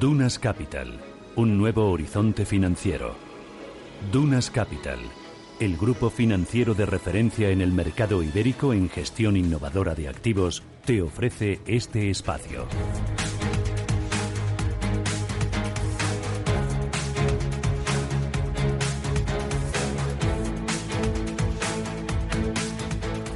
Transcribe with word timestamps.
Dunas 0.00 0.38
Capital, 0.38 0.98
un 1.36 1.58
nuevo 1.58 1.90
horizonte 1.90 2.46
financiero. 2.46 3.16
Dunas 4.10 4.50
Capital, 4.50 4.98
el 5.60 5.76
grupo 5.76 6.08
financiero 6.08 6.72
de 6.72 6.86
referencia 6.86 7.50
en 7.50 7.60
el 7.60 7.70
mercado 7.70 8.22
ibérico 8.22 8.72
en 8.72 8.88
gestión 8.88 9.36
innovadora 9.36 9.94
de 9.94 10.08
activos, 10.08 10.62
te 10.86 11.02
ofrece 11.02 11.60
este 11.66 12.08
espacio. 12.08 12.66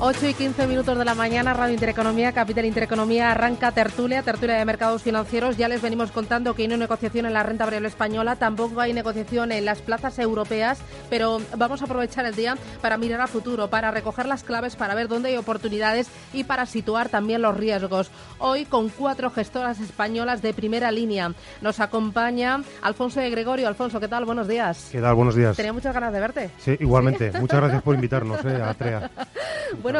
8 0.06 0.28
y 0.28 0.34
15 0.34 0.66
minutos 0.66 0.98
de 0.98 1.04
la 1.06 1.14
mañana, 1.14 1.54
Radio 1.54 1.72
Intereconomía, 1.72 2.32
Capital 2.32 2.66
Intereconomía, 2.66 3.30
arranca 3.30 3.72
tertulia, 3.72 4.22
tertulia 4.22 4.56
de 4.56 4.64
mercados 4.66 5.02
financieros. 5.02 5.56
Ya 5.56 5.66
les 5.66 5.80
venimos 5.80 6.10
contando 6.10 6.54
que 6.54 6.68
no 6.68 6.74
hay 6.74 6.80
negociación 6.80 7.24
en 7.24 7.32
la 7.32 7.42
renta 7.42 7.64
variable 7.64 7.88
española, 7.88 8.36
tampoco 8.36 8.82
hay 8.82 8.92
negociación 8.92 9.50
en 9.50 9.64
las 9.64 9.80
plazas 9.80 10.18
europeas, 10.18 10.82
pero 11.08 11.40
vamos 11.56 11.80
a 11.80 11.86
aprovechar 11.86 12.26
el 12.26 12.34
día 12.34 12.58
para 12.82 12.98
mirar 12.98 13.22
a 13.22 13.26
futuro, 13.26 13.70
para 13.70 13.92
recoger 13.92 14.26
las 14.26 14.44
claves, 14.44 14.76
para 14.76 14.94
ver 14.94 15.08
dónde 15.08 15.30
hay 15.30 15.38
oportunidades 15.38 16.08
y 16.34 16.44
para 16.44 16.66
situar 16.66 17.08
también 17.08 17.40
los 17.40 17.56
riesgos. 17.56 18.10
Hoy 18.38 18.66
con 18.66 18.90
cuatro 18.90 19.30
gestoras 19.30 19.80
españolas 19.80 20.42
de 20.42 20.52
primera 20.52 20.90
línea. 20.90 21.32
Nos 21.62 21.80
acompaña 21.80 22.60
Alfonso 22.82 23.20
de 23.20 23.30
Gregorio. 23.30 23.68
Alfonso, 23.68 24.00
¿qué 24.00 24.08
tal? 24.08 24.26
Buenos 24.26 24.48
días. 24.48 24.90
¿Qué 24.92 25.00
tal? 25.00 25.14
Buenos 25.14 25.34
días. 25.34 25.56
Tenía 25.56 25.72
muchas 25.72 25.94
ganas 25.94 26.12
de 26.12 26.20
verte. 26.20 26.50
Sí, 26.58 26.76
igualmente. 26.78 27.32
Muchas 27.40 27.58
gracias 27.58 27.82
por 27.82 27.94
invitarnos 27.94 28.44
eh, 28.44 28.62
a 28.62 28.74
TREA. 28.74 29.10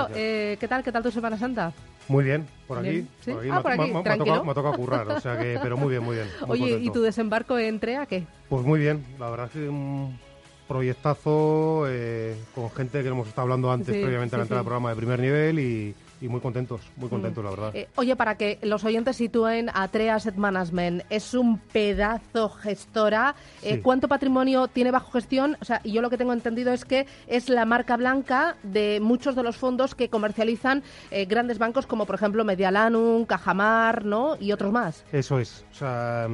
Bueno, 0.03 0.09
eh, 0.17 0.57
¿qué 0.59 0.67
tal? 0.69 0.83
¿Qué 0.83 0.91
tal 0.91 1.03
tu 1.05 1.11
Semana 1.13 1.39
Santa? 1.39 1.73
Muy 2.09 2.25
bien, 2.25 2.47
por 2.67 2.79
aquí. 2.79 3.07
¿Sí? 3.21 3.31
Por 3.31 3.39
aquí, 3.41 3.49
Ah, 3.51 3.55
me, 3.57 3.63
por 3.63 3.73
aquí, 3.73 3.81
me- 3.83 3.93
me 3.93 3.99
ha 3.99 4.03
tranquilo. 4.03 4.25
tocado, 4.27 4.45
me 4.45 4.51
ha 4.51 4.55
tocado 4.55 4.75
currar, 4.77 5.09
o 5.09 5.21
sea 5.21 5.39
que, 5.39 5.59
pero 5.63 5.77
muy 5.77 5.91
bien, 5.91 6.03
muy 6.03 6.17
bien. 6.17 6.29
muy 6.47 6.61
Oye, 6.63 6.79
¿y 6.83 6.91
tu 6.91 7.01
desembarco 7.01 7.59
en 7.59 7.79
TREA 7.79 8.07
qué? 8.07 8.27
Pues 8.49 8.65
muy 8.65 8.81
bien, 8.81 9.05
la 9.21 9.31
verdad 9.31 9.47
es 9.47 9.53
que 9.53 9.69
un 9.69 10.19
proyectazo 10.67 11.85
eh, 11.89 12.35
con 12.55 12.71
gente 12.73 13.03
que 13.03 13.09
hemos 13.09 13.29
estado 13.29 13.43
hablando 13.43 13.71
antes 13.71 13.95
Sí, 13.95 14.01
previamente 14.03 14.35
a 14.35 14.39
la 14.39 14.45
sí, 14.45 14.47
entrada 14.47 14.61
sí. 14.61 14.65
al 14.65 14.65
programa 14.67 14.91
de 14.91 14.97
primer 14.97 15.21
nivel 15.21 15.59
y, 15.61 15.95
y 16.25 16.29
muy 16.29 16.41
contentos, 16.41 16.81
muy 16.97 17.11
contentos, 17.11 17.45
la 17.45 17.51
verdad. 17.51 17.77
Eh, 17.77 17.87
oye, 17.97 18.17
para 18.17 18.37
que 18.39 18.59
los 18.63 18.83
oyentes 18.83 19.17
sitúen 19.17 19.69
a 19.75 19.87
TREA 19.89 20.15
Asset 20.15 20.37
Management, 20.37 21.03
es 21.11 21.35
un 21.35 21.59
pedazo 21.59 22.49
gestora. 22.49 23.35
Eh, 23.63 23.75
Sí. 23.75 23.81
¿Cuánto 23.83 24.09
patrimonio 24.09 24.69
tiene 24.69 24.91
bajo 24.91 25.11
gestión? 25.13 25.59
O 25.61 25.65
sea, 25.67 25.83
yo 25.85 26.01
lo 26.01 26.09
que 26.09 26.17
tengo 26.17 26.33
entendido 26.33 26.73
es 26.73 26.87
que 26.87 27.07
es 27.27 27.51
la 27.51 27.67
marca 27.67 27.99
blanca 27.99 28.57
de 28.63 29.01
muchos 29.03 29.37
de 29.37 29.43
los 29.43 29.57
fondos 29.59 29.95
que 29.95 30.09
comercializan 30.09 30.83
eh, 31.11 31.27
grandes 31.27 31.59
bancos 31.59 31.87
como, 31.87 32.07
por 32.07 32.15
ejemplo, 32.15 32.43
Medialanum, 32.43 33.27
Cajamar, 33.27 34.07
¿no? 34.07 34.37
Y 34.41 34.53
otros 34.53 34.73
más. 34.73 35.05
Eso 35.13 35.39
es. 35.39 35.67
O 35.73 35.75
sea, 35.75 36.27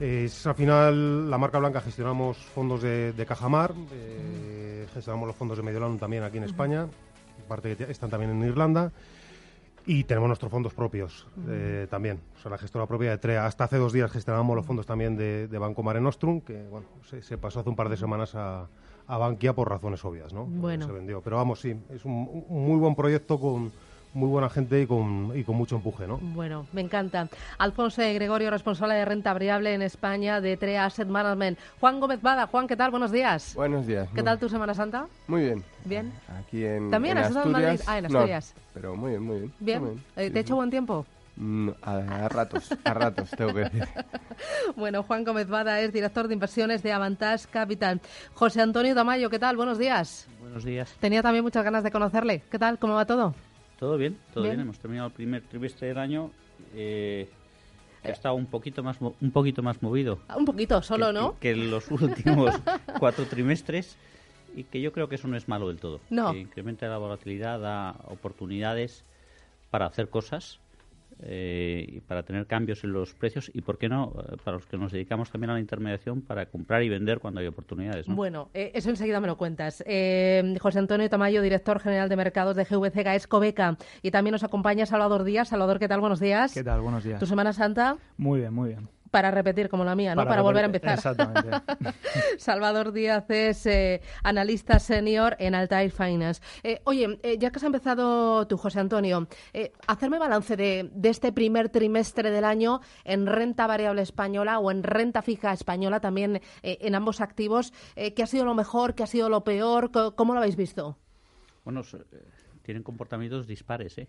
es 0.00 0.46
al 0.46 0.54
final 0.54 1.28
la 1.30 1.36
marca 1.36 1.58
blanca 1.58 1.82
gestionamos 1.82 2.38
fondos 2.38 2.80
de, 2.80 3.12
de 3.12 3.26
Cajamar, 3.26 3.74
gestionamos 4.94 5.26
los 5.26 5.36
fondos 5.36 5.58
de 5.58 5.62
Mediolanum 5.62 5.98
también 5.98 6.22
aquí 6.22 6.38
en 6.38 6.44
España, 6.44 6.86
parte 7.50 7.76
que 7.76 7.90
están 7.90 8.08
también 8.08 8.30
en 8.30 8.42
Irlanda. 8.42 8.92
Y 9.86 10.04
tenemos 10.04 10.28
nuestros 10.28 10.52
fondos 10.52 10.74
propios 10.74 11.26
eh, 11.48 11.86
también, 11.90 12.20
o 12.36 12.40
sea, 12.40 12.50
la 12.50 12.58
gestora 12.58 12.86
propia 12.86 13.10
de 13.10 13.18
TREA. 13.18 13.46
Hasta 13.46 13.64
hace 13.64 13.78
dos 13.78 13.92
días 13.92 14.10
gestionábamos 14.12 14.54
los 14.54 14.66
fondos 14.66 14.86
también 14.86 15.16
de, 15.16 15.48
de 15.48 15.58
Banco 15.58 15.82
Mare 15.82 16.00
Nostrum, 16.00 16.42
que 16.42 16.62
bueno, 16.68 16.86
se, 17.08 17.22
se 17.22 17.38
pasó 17.38 17.60
hace 17.60 17.70
un 17.70 17.76
par 17.76 17.88
de 17.88 17.96
semanas 17.96 18.34
a, 18.34 18.68
a 19.06 19.18
Bankia 19.18 19.54
por 19.54 19.68
razones 19.70 20.04
obvias, 20.04 20.32
¿no? 20.34 20.44
Bueno. 20.44 20.86
Se 20.86 20.92
vendió. 20.92 21.22
Pero 21.22 21.36
vamos, 21.36 21.60
sí, 21.60 21.74
es 21.88 22.04
un, 22.04 22.44
un 22.48 22.66
muy 22.66 22.78
buen 22.78 22.94
proyecto 22.94 23.40
con 23.40 23.72
muy 24.12 24.28
buena 24.28 24.48
gente 24.50 24.80
y 24.82 24.86
con, 24.86 25.32
y 25.36 25.44
con 25.44 25.56
mucho 25.56 25.76
empuje, 25.76 26.06
¿no? 26.06 26.18
Bueno, 26.20 26.66
me 26.72 26.80
encanta. 26.80 27.28
Alfonso 27.58 28.02
de 28.02 28.12
Gregorio, 28.14 28.50
responsable 28.50 28.94
de 28.94 29.04
renta 29.04 29.32
variable 29.32 29.72
en 29.72 29.82
España 29.82 30.40
de 30.40 30.56
TREA 30.56 30.86
Asset 30.86 31.08
Management. 31.08 31.58
Juan 31.78 32.00
Gómez 32.00 32.20
Bada. 32.20 32.46
Juan, 32.46 32.66
¿qué 32.66 32.76
tal? 32.76 32.90
Buenos 32.90 33.12
días. 33.12 33.54
Buenos 33.54 33.86
días. 33.86 34.08
¿Qué 34.14 34.22
tal 34.22 34.38
tu 34.38 34.48
Semana 34.48 34.74
Santa? 34.74 35.06
Muy 35.28 35.42
bien. 35.42 35.64
Bien. 35.84 36.12
Aquí 36.40 36.64
en, 36.64 36.90
¿También 36.90 37.16
en 37.18 37.22
has 37.24 37.28
estado 37.30 37.46
en. 37.46 37.52
Madrid? 37.52 37.80
Ah, 37.86 37.98
en 37.98 38.04
No, 38.04 38.18
Asturias. 38.18 38.54
pero 38.74 38.96
muy 38.96 39.10
bien, 39.10 39.22
muy 39.22 39.36
bien. 39.38 39.52
Bien. 39.60 39.82
Muy 39.84 39.92
Eh, 40.16 40.28
¿Te 40.28 40.30
sí. 40.30 40.36
he 40.38 40.40
hecho 40.40 40.56
buen 40.56 40.70
tiempo? 40.70 41.06
Mm, 41.36 41.70
a, 41.82 41.92
a 42.24 42.28
ratos, 42.28 42.68
a 42.84 42.92
ratos, 42.92 43.30
tengo 43.30 43.54
que 43.54 43.60
decir. 43.60 43.88
Bueno, 44.76 45.02
Juan 45.02 45.24
Gómez 45.24 45.48
Bada 45.48 45.80
es 45.80 45.92
director 45.92 46.26
de 46.26 46.34
inversiones 46.34 46.82
de 46.82 46.92
Avantage 46.92 47.46
Capital. 47.50 48.00
José 48.34 48.60
Antonio 48.62 48.94
Tamayo, 48.94 49.28
¿qué 49.30 49.38
tal? 49.38 49.56
Buenos 49.56 49.78
días. 49.78 50.26
Buenos 50.40 50.64
días. 50.64 50.94
Tenía 51.00 51.22
también 51.22 51.44
muchas 51.44 51.62
ganas 51.64 51.84
de 51.84 51.90
conocerle. 51.90 52.42
¿Qué 52.50 52.58
tal? 52.58 52.78
¿Cómo 52.78 52.94
va 52.94 53.04
todo? 53.04 53.34
¿Todo 53.80 53.96
bien? 53.96 54.16
Todo 54.32 54.44
Bien. 54.44 54.56
bien. 54.56 54.60
Hemos 54.66 54.78
terminado 54.78 55.08
el 55.08 55.14
primer 55.14 55.42
trimestre 55.42 55.88
del 55.88 55.98
año. 55.98 56.30
Eh, 56.74 57.28
ha 58.04 58.08
estado 58.10 58.34
un 58.34 58.46
poquito 58.46 58.82
más 58.82 58.98
un 59.00 59.30
poquito 59.30 59.62
más 59.62 59.82
movido 59.82 60.20
Ah, 60.28 60.36
Un 60.38 60.44
poquito, 60.46 60.80
solo, 60.82 61.08
que, 61.08 61.12
¿no? 61.12 61.32
que, 61.32 61.38
que 61.40 61.50
en 61.52 61.70
los 61.70 61.90
últimos 61.90 62.54
cuatro 62.98 63.24
trimestres 63.26 63.96
y 64.54 64.64
que 64.64 64.80
yo 64.80 64.92
creo 64.92 65.08
que 65.08 65.14
eso 65.16 65.28
no 65.28 65.36
es 65.36 65.48
malo 65.48 65.68
del 65.68 65.78
todo. 65.78 66.00
No. 66.10 66.32
Que 66.32 66.38
incrementa 66.40 66.86
la 66.88 66.98
volatilidad, 66.98 67.58
da 67.60 67.96
oportunidades 68.08 69.04
para 69.70 69.86
hacer 69.86 70.08
cosas 70.08 70.60
eh, 71.22 71.84
y 71.88 72.00
para 72.00 72.22
tener 72.22 72.46
cambios 72.46 72.84
en 72.84 72.92
los 72.92 73.14
precios 73.14 73.50
y, 73.52 73.60
¿por 73.62 73.78
qué 73.78 73.88
no?, 73.88 74.12
eh, 74.18 74.36
para 74.44 74.56
los 74.56 74.66
que 74.66 74.76
nos 74.76 74.92
dedicamos 74.92 75.30
también 75.30 75.50
a 75.50 75.54
la 75.54 75.60
intermediación, 75.60 76.22
para 76.22 76.46
comprar 76.46 76.82
y 76.82 76.88
vender 76.88 77.18
cuando 77.18 77.40
hay 77.40 77.46
oportunidades. 77.46 78.08
¿no? 78.08 78.14
Bueno, 78.14 78.50
eh, 78.54 78.72
eso 78.74 78.90
enseguida 78.90 79.20
me 79.20 79.26
lo 79.26 79.36
cuentas. 79.36 79.82
Eh, 79.86 80.56
José 80.60 80.78
Antonio 80.78 81.08
Tamayo, 81.08 81.42
director 81.42 81.80
general 81.80 82.08
de 82.08 82.16
mercados 82.16 82.56
de 82.56 82.64
GVC 82.64 83.02
Gaesco 83.02 83.40
Beca. 83.40 83.76
Y 84.02 84.10
también 84.10 84.32
nos 84.32 84.44
acompaña 84.44 84.86
Salvador 84.86 85.24
Díaz. 85.24 85.48
Salvador, 85.48 85.78
¿qué 85.78 85.88
tal? 85.88 86.00
Buenos 86.00 86.20
días. 86.20 86.54
¿Qué 86.54 86.64
tal? 86.64 86.80
Buenos 86.80 87.04
días. 87.04 87.20
¿Tu 87.20 87.26
Semana 87.26 87.52
Santa? 87.52 87.96
Muy 88.16 88.40
bien, 88.40 88.52
muy 88.52 88.70
bien. 88.70 88.99
Para 89.10 89.30
repetir 89.30 89.68
como 89.68 89.84
la 89.84 89.94
mía, 89.94 90.14
¿no? 90.14 90.24
Para, 90.24 90.42
volver 90.42 90.62
a 90.62 90.66
empezar. 90.66 90.94
Exactamente. 90.94 91.50
Salvador 92.38 92.92
Díaz 92.92 93.28
es 93.28 93.66
eh, 93.66 94.00
analista 94.22 94.78
senior 94.78 95.36
en 95.38 95.54
Altair 95.54 95.90
Finance. 95.90 96.40
Eh, 96.62 96.80
oye, 96.84 97.18
eh, 97.22 97.36
ya 97.38 97.50
que 97.50 97.56
has 97.56 97.64
empezado 97.64 98.46
tú, 98.46 98.56
José 98.56 98.78
Antonio, 98.78 99.26
eh, 99.52 99.72
hacerme 99.86 100.18
balance 100.18 100.56
de, 100.56 100.90
de 100.92 101.08
este 101.08 101.32
primer 101.32 101.70
trimestre 101.70 102.30
del 102.30 102.44
año 102.44 102.80
en 103.04 103.26
renta 103.26 103.66
variable 103.66 104.02
española 104.02 104.58
o 104.58 104.70
en 104.70 104.82
renta 104.82 105.22
fija 105.22 105.52
española, 105.52 106.00
también 106.00 106.40
eh, 106.62 106.78
en 106.80 106.94
ambos 106.94 107.20
activos. 107.20 107.72
Eh, 107.96 108.14
¿Qué 108.14 108.22
ha 108.22 108.26
sido 108.26 108.44
lo 108.44 108.54
mejor? 108.54 108.94
¿Qué 108.94 109.02
ha 109.02 109.06
sido 109.06 109.28
lo 109.28 109.44
peor? 109.44 109.90
¿Cómo 110.14 110.34
lo 110.34 110.40
habéis 110.40 110.56
visto? 110.56 110.98
Bueno, 111.64 111.82
tienen 112.62 112.82
comportamientos 112.82 113.46
dispares, 113.46 113.98
¿eh? 113.98 114.08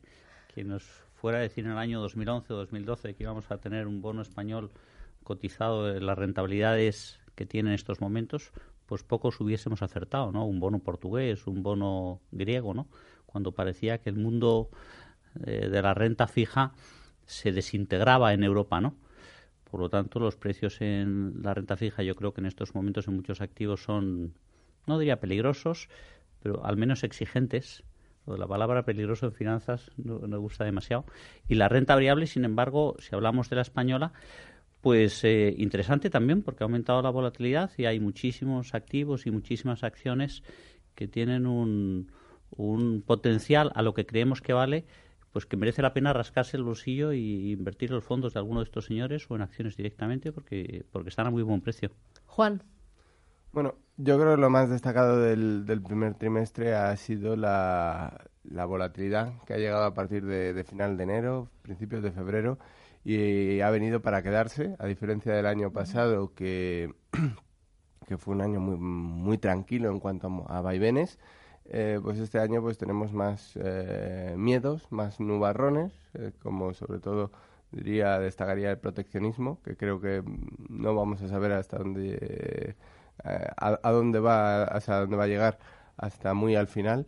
Quien 0.54 0.68
nos 0.68 0.84
fuera 1.16 1.38
a 1.38 1.42
decir 1.42 1.66
en 1.66 1.72
el 1.72 1.78
año 1.78 2.02
2011 2.02 2.54
o 2.54 2.58
2012 2.58 3.16
que 3.16 3.24
íbamos 3.24 3.50
a 3.52 3.58
tener 3.58 3.88
un 3.88 4.02
bono 4.02 4.22
español 4.22 4.72
cotizado 5.24 5.86
de 5.86 6.02
las 6.02 6.18
rentabilidades 6.18 7.20
que 7.36 7.46
tiene 7.46 7.70
en 7.70 7.76
estos 7.76 8.02
momentos, 8.02 8.52
pues 8.86 9.04
pocos 9.04 9.40
hubiésemos 9.40 9.82
acertado, 9.82 10.32
¿no? 10.32 10.46
Un 10.46 10.59
bono 10.59 10.80
portugués, 10.80 11.48
un 11.48 11.64
bono 11.64 12.20
griego, 12.32 12.74
¿no? 12.74 12.88
Cuando 13.26 13.54
parecía 13.54 14.00
que 14.00 14.09
el 14.09 14.18
mundo 14.18 14.70
eh, 15.46 15.70
de 15.70 15.82
la 15.82 15.94
renta 15.94 16.28
fija 16.28 16.73
se 17.26 17.52
desintegraba 17.52 18.34
en 18.34 18.44
Europa, 18.44 18.82
¿no? 18.82 18.96
Por 19.72 19.79
lo 19.79 19.90
tanto, 19.90 20.20
los 20.20 20.35
precios 20.35 20.82
en 20.82 21.41
la 21.41 21.53
renta 21.53 21.78
fija 21.78 22.03
yo 22.03 22.16
creo 22.16 22.34
que 22.34 22.41
en 22.41 22.47
estos 22.47 22.76
momentos 22.76 23.08
en 23.08 23.16
muchos 23.16 23.40
activos 23.40 23.82
son, 23.82 24.34
no 24.85 25.00
diría 25.00 25.22
peligrosos, 25.22 25.88
pero 26.44 26.66
al 26.66 26.76
menos 26.76 27.06
exigentes. 27.06 27.84
La 28.28 28.47
palabra 28.47 28.84
peligroso 28.84 29.28
en 29.28 29.32
finanzas 29.32 29.90
no 29.97 30.20
me 30.20 30.38
gusta 30.38 30.66
demasiado. 30.66 31.06
Y 31.47 31.56
la 31.56 31.70
renta 31.70 31.96
variable, 31.96 32.28
sin 32.28 32.46
embargo, 32.46 32.96
si 33.00 33.16
hablamos 33.16 33.50
de 33.50 33.56
la 33.56 33.62
española, 33.64 34.12
pues 34.82 35.24
eh, 35.24 35.54
interesante 35.58 36.10
también 36.10 36.42
porque 36.42 36.64
ha 36.64 36.66
aumentado 36.66 37.02
la 37.02 37.10
volatilidad 37.12 37.72
y 37.78 37.86
hay 37.86 38.00
muchísimos 38.00 38.74
activos 38.74 39.28
y 39.28 39.32
muchísimas 39.32 39.84
acciones 39.84 40.44
que 40.96 41.08
tienen 41.08 41.46
un, 41.46 42.12
un 42.52 43.02
potencial 43.02 43.72
a 43.76 43.82
lo 43.82 43.94
que 43.94 44.06
creemos 44.06 44.42
que 44.42 44.54
vale, 44.54 44.86
pues 45.32 45.46
que 45.46 45.56
merece 45.56 45.82
la 45.82 45.94
pena 45.94 46.14
rascarse 46.14 46.58
el 46.58 46.64
bolsillo 46.64 47.14
y 47.14 47.52
invertir 47.52 47.92
los 47.92 48.04
fondos 48.04 48.34
de 48.34 48.40
alguno 48.40 48.60
de 48.60 48.66
estos 48.66 48.86
señores 48.86 49.26
o 49.30 49.36
en 49.36 49.44
acciones 49.44 49.78
directamente 49.78 50.32
porque, 50.32 50.84
porque 50.92 51.10
están 51.10 51.28
a 51.28 51.32
muy 51.32 51.44
buen 51.44 51.62
precio. 51.62 51.92
Juan. 52.26 52.64
Bueno, 53.54 53.76
yo 53.98 54.18
creo 54.18 54.36
que 54.36 54.42
lo 54.42 54.50
más 54.50 54.70
destacado 54.70 55.20
del, 55.20 55.66
del 55.66 55.82
primer 55.82 56.16
trimestre 56.16 56.74
ha 56.74 56.96
sido 56.96 57.36
la, 57.36 58.26
la, 58.44 58.66
volatilidad 58.66 59.34
que 59.46 59.54
ha 59.54 59.58
llegado 59.58 59.84
a 59.84 59.94
partir 59.94 60.26
de, 60.26 60.54
de, 60.54 60.64
final 60.64 60.96
de 60.96 61.04
enero, 61.04 61.50
principios 61.62 62.02
de 62.02 62.12
febrero, 62.12 62.58
y 63.03 63.62
ha 63.62 63.70
venido 63.70 64.02
para 64.02 64.22
quedarse, 64.22 64.76
a 64.80 64.86
diferencia 64.86 65.34
del 65.34 65.46
año 65.46 65.72
pasado, 65.72 66.34
que, 66.36 66.94
que 68.08 68.18
fue 68.18 68.36
un 68.36 68.42
año 68.42 68.59
muy, 68.59 68.78
muy 68.78 69.38
tranquilo 69.38 69.90
en 69.90 70.00
cuanto 70.00 70.46
a, 70.48 70.62
vaivenes. 70.62 71.20
Eh, 71.66 72.00
pues 72.02 72.20
este 72.20 72.40
año 72.40 72.62
pues 72.62 72.78
tenemos 72.78 73.14
más 73.14 73.53
eh, 73.56 74.36
miedos, 74.38 74.92
más 74.92 75.20
nubarrones, 75.20 75.94
eh, 76.16 76.32
como 76.42 76.74
sobre 76.74 77.00
todo 77.00 77.32
diría 77.72 78.20
destacaría 78.20 78.72
el 78.72 78.78
proteccionismo, 78.80 79.62
que 79.64 79.78
creo 79.78 80.02
que 80.02 80.24
no 80.70 80.96
vamos 80.96 81.22
a 81.22 81.30
saber 81.30 81.54
hasta 81.54 81.78
dónde 81.78 82.76
a, 83.24 83.80
a, 83.82 83.92
dónde 83.92 84.20
va 84.20 84.64
hasta 84.64 85.00
dónde 85.00 85.16
va 85.16 85.24
a 85.26 85.28
llegar 85.28 85.59
hasta 85.96 86.34
muy 86.34 86.56
al 86.56 86.68
final 86.68 87.08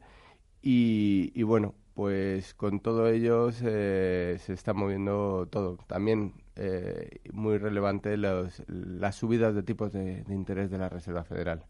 y, 0.62 1.32
y 1.36 1.44
bueno 1.44 1.74
pues 1.94 2.54
con 2.54 2.80
todo 2.80 3.08
ello 3.08 3.52
se, 3.52 4.38
se 4.40 4.54
está 4.54 4.74
moviendo 4.74 5.48
todo. 5.50 5.78
También 5.88 6.34
eh, 6.56 7.20
muy 7.32 7.58
relevante 7.58 8.18
los, 8.18 8.64
las 8.68 9.16
subidas 9.16 9.54
de 9.56 9.64
tipos 9.64 9.92
de, 9.92 10.24
de, 10.24 10.34
interés 10.34 10.70
de 10.72 10.78
la 10.78 10.90
Reserva 10.90 11.24
Federal. 11.24 11.64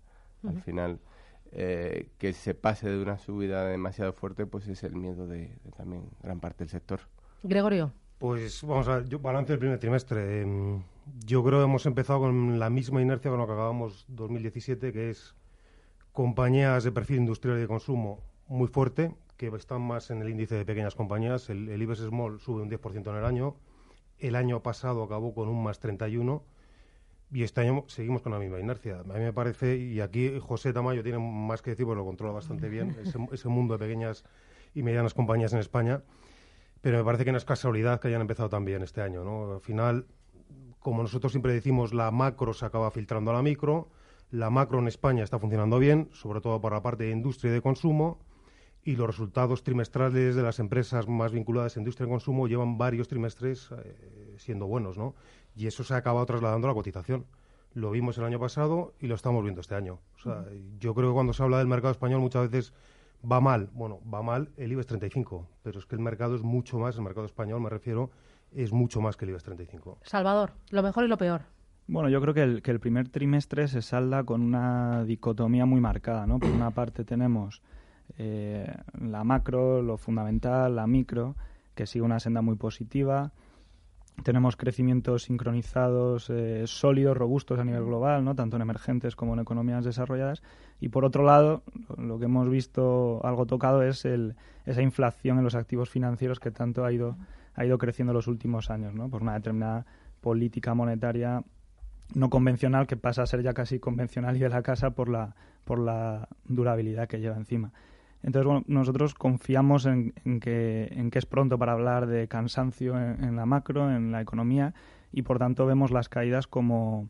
Uh 0.43 0.47
-huh. 0.47 0.49
al 0.51 0.61
final 0.61 0.99
eh, 1.51 2.09
que 2.17 2.33
se 2.33 2.55
pase 2.55 2.89
de 2.89 3.01
una 3.01 3.17
subida 3.17 3.67
demasiado 3.67 4.11
fuerte 4.11 4.45
pues 4.47 4.67
es 4.67 4.83
el 4.83 4.95
miedo 4.95 5.27
de, 5.27 5.55
de 5.63 5.71
también 5.77 6.09
gran 6.21 6.39
parte 6.39 6.63
del 6.63 6.69
sector. 6.69 7.01
Gregorio. 7.43 7.93
Pues 8.17 8.63
vamos 8.63 8.87
a 8.87 8.95
ver, 8.95 9.09
yo, 9.09 9.19
balance 9.19 9.51
del 9.51 9.59
primer 9.59 9.79
trimestre. 9.79 10.41
Eh, 10.41 10.81
yo 11.25 11.43
creo 11.43 11.59
que 11.59 11.65
hemos 11.65 11.85
empezado 11.85 12.21
con 12.21 12.57
la 12.57 12.69
misma 12.69 13.01
inercia 13.01 13.29
con 13.29 13.39
lo 13.39 13.45
que 13.45 13.53
acabamos 13.53 14.05
2017, 14.07 14.93
que 14.93 15.09
es 15.09 15.35
compañías 16.13 16.83
de 16.85 16.91
perfil 16.91 17.17
industrial 17.17 17.57
y 17.57 17.61
de 17.61 17.67
consumo 17.67 18.21
muy 18.47 18.67
fuerte, 18.67 19.13
que 19.37 19.47
están 19.47 19.81
más 19.81 20.09
en 20.11 20.21
el 20.21 20.29
índice 20.29 20.55
de 20.55 20.65
pequeñas 20.65 20.95
compañías. 20.95 21.49
El, 21.49 21.69
el 21.69 21.81
IBEX 21.81 21.99
Small 21.99 22.39
sube 22.39 22.61
un 22.61 22.69
10% 22.69 23.09
en 23.09 23.15
el 23.15 23.25
año. 23.25 23.55
El 24.19 24.35
año 24.35 24.61
pasado 24.61 25.03
acabó 25.03 25.33
con 25.33 25.49
un 25.49 25.63
más 25.63 25.79
31 25.79 26.43
y 27.31 27.43
este 27.43 27.61
año 27.61 27.85
seguimos 27.87 28.21
con 28.21 28.31
la 28.31 28.39
misma 28.39 28.59
inercia. 28.59 28.99
A 28.99 29.03
mí 29.03 29.19
me 29.19 29.33
parece, 29.33 29.75
y 29.77 30.01
aquí 30.01 30.39
José 30.39 30.71
Tamayo 30.71 31.03
tiene 31.03 31.19
más 31.19 31.61
que 31.61 31.71
decir, 31.71 31.85
porque 31.85 31.99
lo 31.99 32.05
controla 32.05 32.33
bastante 32.33 32.69
bien, 32.69 32.95
ese, 33.01 33.17
ese 33.31 33.49
mundo 33.49 33.73
de 33.73 33.79
pequeñas 33.79 34.23
y 34.73 34.83
medianas 34.83 35.13
compañías 35.13 35.53
en 35.53 35.59
España 35.59 36.03
pero 36.83 36.97
me 36.97 37.05
parece 37.05 37.23
que 37.23 37.31
no 37.31 37.37
es 37.37 37.45
casualidad 37.45 38.01
que 38.01 38.09
hayan 38.09 38.19
empezado 38.19 38.49
también 38.49 38.83
este 38.83 38.99
año. 38.99 39.23
¿no? 39.23 39.53
Al 39.53 39.61
final, 39.61 40.05
como 40.79 41.01
nosotros 41.01 41.31
siempre 41.31 41.53
decimos, 41.53 41.93
la 41.93 42.11
macro 42.11 42.53
se 42.53 42.65
acaba 42.65 42.91
filtrando 42.91 43.31
a 43.31 43.35
la 43.35 43.41
micro. 43.41 43.87
La 44.31 44.49
macro 44.49 44.79
en 44.79 44.89
España 44.89 45.23
está 45.23 45.39
funcionando 45.39 45.79
bien, 45.79 46.09
sobre 46.11 46.41
todo 46.41 46.59
por 46.59 46.73
la 46.73 46.81
parte 46.81 47.05
de 47.05 47.11
industria 47.11 47.51
y 47.51 47.53
de 47.53 47.61
consumo. 47.61 48.19
Y 48.83 48.95
los 48.95 49.07
resultados 49.07 49.63
trimestrales 49.63 50.35
de 50.35 50.43
las 50.43 50.59
empresas 50.59 51.07
más 51.07 51.31
vinculadas 51.31 51.77
a 51.77 51.79
industria 51.79 52.05
y 52.05 52.09
consumo 52.09 52.47
llevan 52.47 52.77
varios 52.77 53.07
trimestres 53.07 53.69
eh, 53.71 54.35
siendo 54.37 54.67
buenos. 54.67 54.97
¿no? 54.97 55.15
Y 55.55 55.67
eso 55.67 55.83
se 55.83 55.93
ha 55.93 55.97
acabado 55.97 56.25
trasladando 56.25 56.67
a 56.67 56.71
la 56.71 56.75
cotización. 56.75 57.25
Lo 57.73 57.91
vimos 57.91 58.17
el 58.17 58.25
año 58.25 58.39
pasado 58.39 58.93
y 58.99 59.07
lo 59.07 59.15
estamos 59.15 59.41
viendo 59.43 59.61
este 59.61 59.75
año. 59.75 59.99
O 60.17 60.19
sea, 60.21 60.33
uh 60.33 60.45
-huh. 60.45 60.79
Yo 60.79 60.93
creo 60.93 61.09
que 61.09 61.13
cuando 61.13 61.33
se 61.33 61.41
habla 61.41 61.57
del 61.57 61.67
mercado 61.67 61.91
español 61.91 62.19
muchas 62.19 62.49
veces 62.49 62.73
va 63.29 63.39
mal, 63.39 63.69
bueno, 63.73 63.99
va 64.13 64.21
mal 64.21 64.49
el 64.57 64.71
IBEX 64.71 64.87
35, 64.87 65.47
pero 65.63 65.79
es 65.79 65.85
que 65.85 65.95
el 65.95 66.01
mercado 66.01 66.35
es 66.35 66.43
mucho 66.43 66.77
más, 66.77 66.95
el 66.97 67.03
mercado 67.03 67.25
español 67.25 67.61
me 67.61 67.69
refiero, 67.69 68.11
es 68.51 68.73
mucho 68.73 69.01
más 69.01 69.15
que 69.17 69.25
el 69.25 69.29
IBEX 69.29 69.43
35. 69.43 69.99
Salvador, 70.03 70.51
lo 70.69 70.83
mejor 70.83 71.05
y 71.05 71.07
lo 71.07 71.17
peor. 71.17 71.41
Bueno, 71.87 72.09
yo 72.09 72.21
creo 72.21 72.33
que 72.33 72.43
el, 72.43 72.61
que 72.61 72.71
el 72.71 72.79
primer 72.79 73.09
trimestre 73.09 73.67
se 73.67 73.81
salda 73.81 74.23
con 74.23 74.41
una 74.41 75.03
dicotomía 75.03 75.65
muy 75.65 75.81
marcada, 75.81 76.25
¿no? 76.27 76.39
Por 76.39 76.49
una 76.49 76.71
parte 76.71 77.03
tenemos 77.03 77.61
eh, 78.17 78.73
la 78.99 79.23
macro, 79.23 79.81
lo 79.81 79.97
fundamental, 79.97 80.75
la 80.75 80.87
micro, 80.87 81.35
que 81.75 81.87
sigue 81.87 82.03
una 82.03 82.19
senda 82.19 82.41
muy 82.41 82.55
positiva, 82.55 83.31
tenemos 84.21 84.55
crecimientos 84.55 85.23
sincronizados, 85.23 86.29
eh, 86.29 86.63
sólidos, 86.67 87.17
robustos 87.17 87.59
a 87.59 87.65
nivel 87.65 87.83
global, 87.85 88.23
¿no? 88.23 88.35
tanto 88.35 88.55
en 88.57 88.61
emergentes 88.61 89.15
como 89.15 89.33
en 89.33 89.39
economías 89.39 89.83
desarrolladas. 89.83 90.43
Y 90.79 90.89
por 90.89 91.03
otro 91.03 91.23
lado, 91.23 91.63
lo 91.97 92.19
que 92.19 92.25
hemos 92.25 92.47
visto 92.49 93.25
algo 93.25 93.45
tocado 93.45 93.81
es 93.81 94.05
el, 94.05 94.35
esa 94.65 94.81
inflación 94.81 95.39
en 95.39 95.43
los 95.43 95.55
activos 95.55 95.89
financieros 95.89 96.39
que 96.39 96.51
tanto 96.51 96.85
ha 96.85 96.91
ido, 96.91 97.17
ha 97.55 97.65
ido 97.65 97.77
creciendo 97.77 98.11
en 98.11 98.17
los 98.17 98.27
últimos 98.27 98.69
años, 98.69 98.93
¿no? 98.93 99.09
por 99.09 99.23
una 99.23 99.33
determinada 99.33 99.85
política 100.21 100.73
monetaria 100.73 101.43
no 102.13 102.29
convencional 102.29 102.85
que 102.85 102.97
pasa 102.97 103.23
a 103.23 103.25
ser 103.25 103.41
ya 103.41 103.53
casi 103.53 103.79
convencional 103.79 104.37
y 104.37 104.39
de 104.39 104.49
la 104.49 104.61
casa 104.61 104.91
por 104.91 105.09
la, 105.09 105.35
por 105.65 105.79
la 105.79 106.27
durabilidad 106.45 107.07
que 107.07 107.19
lleva 107.19 107.35
encima. 107.35 107.71
Entonces, 108.23 108.45
bueno, 108.45 108.63
nosotros 108.67 109.13
confiamos 109.13 109.85
en, 109.85 110.13
que, 110.39 111.09
es 111.11 111.25
pronto 111.25 111.57
para 111.57 111.73
hablar 111.73 112.07
de 112.07 112.27
cansancio 112.27 112.97
en, 112.97 113.35
la 113.35 113.45
macro, 113.45 113.93
en 113.93 114.11
la 114.11 114.21
economía, 114.21 114.73
y 115.11 115.23
por 115.23 115.39
tanto 115.39 115.65
vemos 115.65 115.91
las 115.91 116.07
caídas 116.07 116.47
como, 116.47 117.09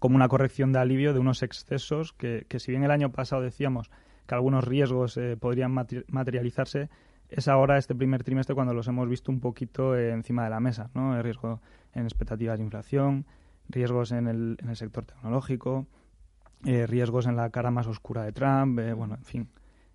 como 0.00 0.16
una 0.16 0.28
corrección 0.28 0.72
de 0.72 0.80
alivio 0.80 1.14
de 1.14 1.20
unos 1.20 1.42
excesos 1.42 2.12
que, 2.12 2.44
que, 2.48 2.58
si 2.58 2.72
bien 2.72 2.82
el 2.82 2.90
año 2.90 3.12
pasado 3.12 3.40
decíamos 3.40 3.90
que 4.26 4.34
algunos 4.34 4.64
riesgos 4.64 5.16
eh, 5.16 5.36
podrían 5.36 5.72
materializarse, 5.72 6.90
es 7.28 7.48
ahora 7.48 7.78
este 7.78 7.94
primer 7.94 8.24
trimestre 8.24 8.54
cuando 8.54 8.74
los 8.74 8.88
hemos 8.88 9.08
visto 9.08 9.32
un 9.32 9.40
poquito 9.40 9.96
eh, 9.96 10.10
encima 10.10 10.44
de 10.44 10.50
la 10.50 10.60
mesa, 10.60 10.90
¿no? 10.94 11.16
El 11.16 11.22
riesgo 11.22 11.60
en 11.94 12.02
expectativas 12.04 12.58
de 12.58 12.64
inflación, 12.64 13.26
riesgos 13.68 14.12
en 14.12 14.26
el, 14.26 14.58
en 14.60 14.68
el 14.68 14.76
sector 14.76 15.04
tecnológico, 15.04 15.86
eh, 16.64 16.86
riesgos 16.86 17.26
en 17.26 17.36
la 17.36 17.50
cara 17.50 17.70
más 17.70 17.86
oscura 17.86 18.24
de 18.24 18.32
Trump, 18.32 18.80
bueno, 18.96 19.14
en 19.14 19.24
fin. 19.24 19.48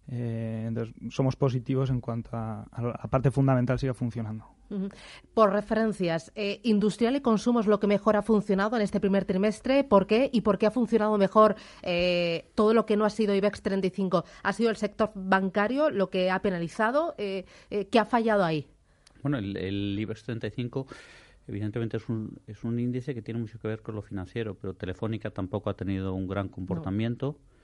Eh, 0.09 0.65
entonces, 0.67 0.95
somos 1.09 1.35
positivos 1.35 1.89
en 1.89 1.99
cuanto 1.99 2.29
a, 2.33 2.63
a, 2.71 2.81
la 2.81 3.07
parte 3.09 3.29
fundamental 3.29 3.77
siga 3.77 3.93
funcionando. 3.93 4.45
Uh 4.69 4.75
-huh. 4.75 4.93
Por 5.33 5.51
referencias, 5.51 6.31
eh, 6.35 6.59
industrial 6.63 7.15
y 7.15 7.21
consumo 7.21 7.59
es 7.59 7.67
lo 7.67 7.79
que 7.79 7.87
mejor 7.87 8.15
ha 8.15 8.21
funcionado 8.21 8.75
en 8.75 8.81
este 8.81 8.99
primer 8.99 9.25
trimestre. 9.25 9.83
¿Por 9.83 10.07
qué? 10.07 10.29
¿Y 10.31 10.41
por 10.41 10.57
qué 10.57 10.65
ha 10.67 10.71
funcionado 10.71 11.17
mejor 11.17 11.55
eh, 11.83 12.49
todo 12.55 12.73
lo 12.73 12.85
que 12.85 12.97
no 12.97 13.05
ha 13.05 13.09
sido 13.09 13.35
IBEX 13.35 13.61
35? 13.61 14.23
¿Ha 14.43 14.53
sido 14.53 14.69
el 14.69 14.77
sector 14.77 15.11
bancario 15.13 15.89
lo 15.89 16.09
que 16.09 16.31
ha 16.31 16.41
penalizado? 16.41 17.13
Eh, 17.17 17.45
¿Qué 17.69 17.99
ha 17.99 18.05
fallado 18.05 18.43
ahí? 18.43 18.67
Bueno, 19.21 19.37
el, 19.37 19.57
el 19.57 19.99
IBEX 19.99 20.23
35 20.23 20.87
evidentemente 21.47 21.97
es 21.97 22.07
un, 22.09 22.39
es 22.45 22.63
un 22.63 22.79
índice 22.79 23.13
que 23.13 23.21
tiene 23.21 23.39
mucho 23.39 23.57
que 23.59 23.67
ver 23.67 23.81
con 23.81 23.95
lo 23.95 24.01
financiero, 24.01 24.55
pero 24.55 24.73
Telefónica 24.73 25.31
tampoco 25.31 25.69
ha 25.69 25.75
tenido 25.75 26.13
un 26.13 26.27
gran 26.27 26.49
comportamiento. 26.49 27.37
No. 27.39 27.56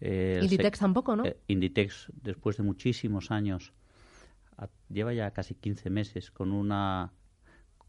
Eh, 0.00 0.40
Inditex 0.42 0.78
tampoco, 0.78 1.16
¿no? 1.16 1.24
Eh, 1.24 1.36
Inditex, 1.48 2.12
después 2.22 2.56
de 2.56 2.62
muchísimos 2.62 3.30
años, 3.30 3.72
a, 4.56 4.68
lleva 4.88 5.12
ya 5.12 5.30
casi 5.30 5.54
15 5.54 5.90
meses 5.90 6.30
con 6.30 6.52
una, 6.52 7.12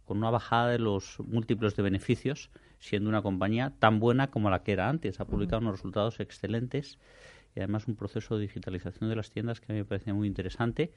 con 0.06 0.18
una 0.18 0.30
bajada 0.30 0.70
de 0.70 0.80
los 0.80 1.20
múltiplos 1.20 1.76
de 1.76 1.84
beneficios, 1.84 2.50
siendo 2.80 3.10
una 3.10 3.22
compañía 3.22 3.74
tan 3.80 4.00
buena 4.00 4.30
como 4.32 4.50
la 4.50 4.64
que 4.64 4.74
era 4.74 4.90
antes. 4.90 5.20
Ha 5.20 5.26
publicado 5.26 5.58
uh 5.58 5.62
-huh. 5.62 5.68
unos 5.68 5.76
resultados 5.80 6.20
excelentes 6.20 7.00
y 7.56 7.60
además 7.60 7.88
un 7.88 7.96
proceso 7.96 8.36
de 8.36 8.42
digitalización 8.42 9.10
de 9.10 9.16
las 9.16 9.32
tiendas 9.32 9.62
que 9.62 9.72
a 9.72 9.74
mí 9.74 9.80
me 9.80 9.86
parecía 9.86 10.14
muy 10.14 10.28
interesante, 10.28 10.92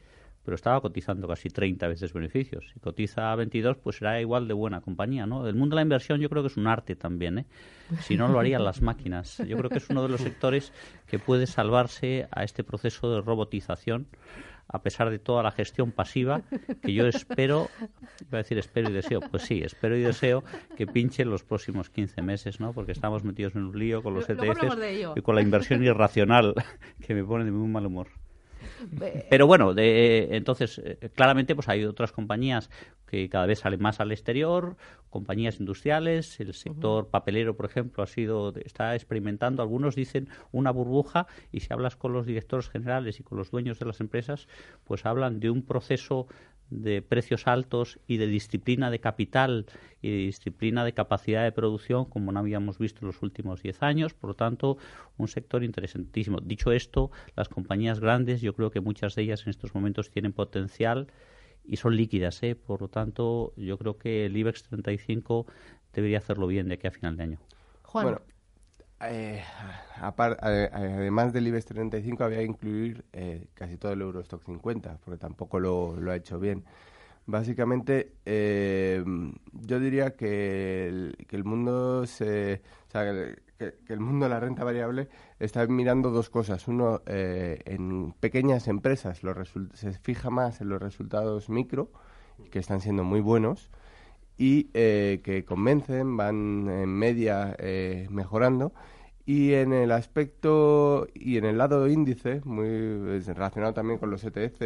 pero 0.49 0.57
estaba 0.57 0.81
cotizando 0.81 1.29
casi 1.29 1.51
30 1.51 1.89
veces 1.89 2.11
beneficios. 2.15 2.71
Si 2.73 2.81
cotiza 2.81 3.33
a 3.33 3.37
22, 3.37 3.77
pues 3.77 3.97
será 3.97 4.19
igual 4.19 4.49
de 4.49 4.55
buena 4.55 4.81
compañía, 4.81 5.27
¿no? 5.27 5.47
El 5.47 5.55
mundo 5.55 5.75
de 5.75 5.81
la 5.81 5.83
inversión 5.83 6.23
yo 6.23 6.31
creo 6.31 6.43
que 6.43 6.47
es 6.47 6.57
un 6.57 6.67
arte 6.67 6.97
también, 6.97 7.41
¿eh? 7.41 7.47
Si 8.01 8.17
no, 8.17 8.29
lo 8.29 8.41
harían 8.41 8.65
las 8.65 8.81
máquinas. 8.81 9.43
Yo 9.47 9.59
creo 9.59 9.69
que 9.69 9.77
es 9.77 9.91
uno 9.91 10.03
de 10.03 10.09
los 10.09 10.23
sectores 10.23 10.73
que 11.07 11.19
puede 11.19 11.47
salvarse 11.47 12.29
a 12.31 12.45
este 12.45 12.65
proceso 12.65 13.13
de 13.13 13.21
robotización 13.21 14.07
a 14.69 14.81
pesar 14.81 15.11
de 15.11 15.19
toda 15.19 15.43
la 15.43 15.51
gestión 15.51 15.93
pasiva 15.93 16.41
que 16.83 16.95
yo 16.95 17.07
espero, 17.07 17.69
iba 18.21 18.39
a 18.39 18.43
decir 18.43 18.57
espero 18.57 18.89
y 18.89 18.95
deseo, 18.95 19.21
pues 19.21 19.43
sí, 19.43 19.61
espero 19.63 19.99
y 19.99 20.01
deseo 20.01 20.45
que 20.79 20.87
pinche 20.87 21.25
en 21.25 21.31
los 21.31 21.45
próximos 21.45 21.91
15 21.91 22.23
meses, 22.23 22.59
¿no? 22.59 22.73
Porque 22.73 22.93
estamos 22.93 23.23
metidos 23.23 23.55
en 23.55 23.65
un 23.65 23.79
lío 23.79 24.03
con 24.03 24.15
los 24.15 24.31
ETFs 24.31 24.79
y 25.15 25.21
con 25.21 25.35
la 25.35 25.43
inversión 25.43 25.85
irracional 25.85 26.55
que 27.07 27.15
me 27.15 27.23
pone 27.23 27.45
de 27.45 27.51
muy 27.51 27.69
mal 27.69 27.85
humor. 27.85 28.09
Pero 29.31 29.47
bueno, 29.47 29.75
de, 29.75 30.37
entonces, 30.37 30.81
eh, 30.85 31.11
claramente 31.15 31.55
pues 31.55 31.69
hay 31.69 31.85
otras 31.85 32.13
compañías 32.13 32.71
que 33.07 33.29
cada 33.29 33.47
vez 33.47 33.61
salen 33.61 33.81
más 33.81 34.01
al 34.01 34.13
exterior, 34.13 34.77
compañías 35.11 35.61
industriales, 35.61 36.39
el 36.41 36.53
sector 36.55 37.05
uh 37.05 37.07
-huh. 37.07 37.11
papelero, 37.11 37.57
por 37.57 37.67
ejemplo, 37.67 38.03
ha 38.03 38.07
sido 38.07 38.55
está 38.57 38.95
experimentando, 38.95 39.63
algunos 39.63 39.95
dicen 39.95 40.29
una 40.53 40.71
burbuja 40.71 41.27
y 41.51 41.61
si 41.61 41.73
hablas 41.73 41.97
con 41.97 42.13
los 42.13 42.27
directores 42.27 42.69
generales 42.69 43.21
y 43.21 43.23
con 43.23 43.39
los 43.39 43.51
dueños 43.51 43.79
de 43.79 43.87
las 43.87 44.01
empresas, 44.01 44.47
pues 44.85 45.07
hablan 45.07 45.41
de 45.41 45.51
un 45.51 45.63
proceso 45.63 46.27
de 46.71 47.03
precios 47.03 47.47
altos 47.47 47.99
y 48.07 48.19
de 48.19 48.27
disciplina 48.27 48.91
de 48.91 49.01
capital 49.01 49.67
y 50.03 50.11
de 50.11 50.17
disciplina 50.17 50.85
de 50.85 50.93
capacidad 50.93 51.43
de 51.43 51.53
producción 51.53 52.05
como 52.05 52.33
no 52.33 52.41
habíamos 52.41 52.79
visto 52.79 53.01
en 53.03 53.09
los 53.09 53.23
últimos 53.23 53.63
10 53.63 53.83
años. 53.83 54.15
Por 54.15 54.29
lo 54.29 54.35
tanto, 54.35 54.77
un 55.17 55.29
sector 55.29 55.65
interesantísimo. 55.65 56.41
Dicho 56.41 56.73
esto, 56.73 57.11
las 57.37 57.49
compañías 57.49 58.01
grandes, 58.01 58.41
yo 58.41 58.55
creo 58.55 58.71
que 58.71 58.81
muchas 58.81 59.15
de 59.15 59.23
ellas 59.23 59.43
en 59.45 59.51
estos 59.51 59.75
momentos 59.75 60.11
tienen 60.11 60.33
potencial 60.33 61.09
y 61.65 61.77
son 61.77 61.97
líquidas. 61.97 62.43
¿eh? 62.43 62.55
Por 62.55 62.83
lo 62.83 62.89
tanto, 62.89 63.53
yo 63.57 63.79
creo 63.79 63.99
que 63.99 64.27
el 64.27 64.37
IBEX 64.37 64.65
35 64.65 65.47
debería 65.93 66.19
hacerlo 66.19 66.47
bien 66.47 66.69
de 66.69 66.75
aquí 66.75 66.87
a 66.87 66.91
final 66.91 67.17
de 67.17 67.23
año. 67.23 67.39
Juan. 67.83 68.05
Bueno, 68.05 68.21
eh, 69.01 69.43
además 70.01 71.33
del 71.33 71.47
IBEX 71.49 71.67
35 71.67 72.25
había 72.25 72.39
que 72.39 72.45
incluir 72.45 73.05
eh, 73.13 73.49
casi 73.55 73.77
todo 73.77 73.93
el 73.93 74.01
Eurostock 74.01 74.45
50, 74.45 74.99
porque 75.05 75.19
tampoco 75.19 75.61
lo, 75.61 75.97
ha 76.11 76.17
hecho 76.17 76.39
bien. 76.41 76.65
Básicamente, 77.27 78.15
eh, 78.25 79.05
yo 79.53 79.81
diría 79.81 80.17
que 80.17 80.89
el, 80.89 81.17
que 81.29 81.37
el 81.37 81.45
mundo 81.45 82.07
se, 82.07 82.63
o 82.89 82.91
sea, 82.91 83.05
que, 83.05 83.37
el 83.59 84.01
mundo 84.01 84.27
de 84.27 84.31
la 84.31 84.41
renta 84.41 84.65
variable 84.65 85.09
está 85.39 85.67
mirando 85.67 86.11
dos 86.11 86.31
cosas. 86.31 86.69
Uno, 86.69 87.03
eh, 87.07 87.61
en 87.67 88.13
pequeñas 88.13 88.69
empresas 88.69 89.21
se 89.75 89.93
fija 89.93 90.31
más 90.31 90.61
en 90.61 90.69
los 90.69 90.81
resultados 90.81 91.49
micro, 91.51 91.91
que 92.51 92.61
están 92.61 92.81
siendo 92.81 93.05
muy 93.05 93.21
buenos, 93.21 93.71
y 94.39 94.71
eh, 94.73 95.21
que 95.23 95.45
convencen, 95.45 96.17
van 96.17 96.69
en 96.71 96.89
media 96.89 97.57
mejorando. 98.09 98.73
Y 99.27 99.53
en 99.53 99.75
el 99.75 99.93
aspecto 99.93 101.07
y 101.13 101.37
en 101.37 101.45
el 101.45 101.59
lado 101.59 101.87
índice, 101.87 102.41
muy 102.47 103.21
relacionado 103.21 103.75
también 103.75 103.99
con 103.99 104.11
los 104.11 104.25
ETF, 104.25 104.63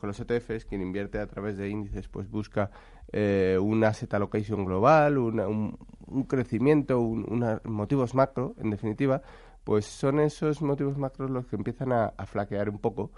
con 0.00 0.06
los 0.08 0.18
ETFs, 0.18 0.64
quien 0.64 0.80
invierte 0.80 1.18
a 1.18 1.26
través 1.26 1.58
de 1.58 1.68
índices, 1.68 2.08
pues 2.08 2.30
busca 2.30 2.70
eh, 3.10 3.58
un 3.60 3.82
asset 3.84 4.12
allocation 4.12 4.66
global, 4.66 5.16
un, 5.16 5.78
crecimiento, 6.26 7.00
unos 7.00 7.64
motivos 7.64 8.14
macro, 8.14 8.54
en 8.58 8.70
definitiva, 8.70 9.22
pues 9.64 9.86
son 9.86 10.20
esos 10.20 10.60
motivos 10.60 10.98
macros 10.98 11.30
los 11.30 11.46
que 11.46 11.56
empiezan 11.56 11.92
a, 11.92 12.12
flaquear 12.26 12.68
un 12.68 12.78
poco 12.78 13.10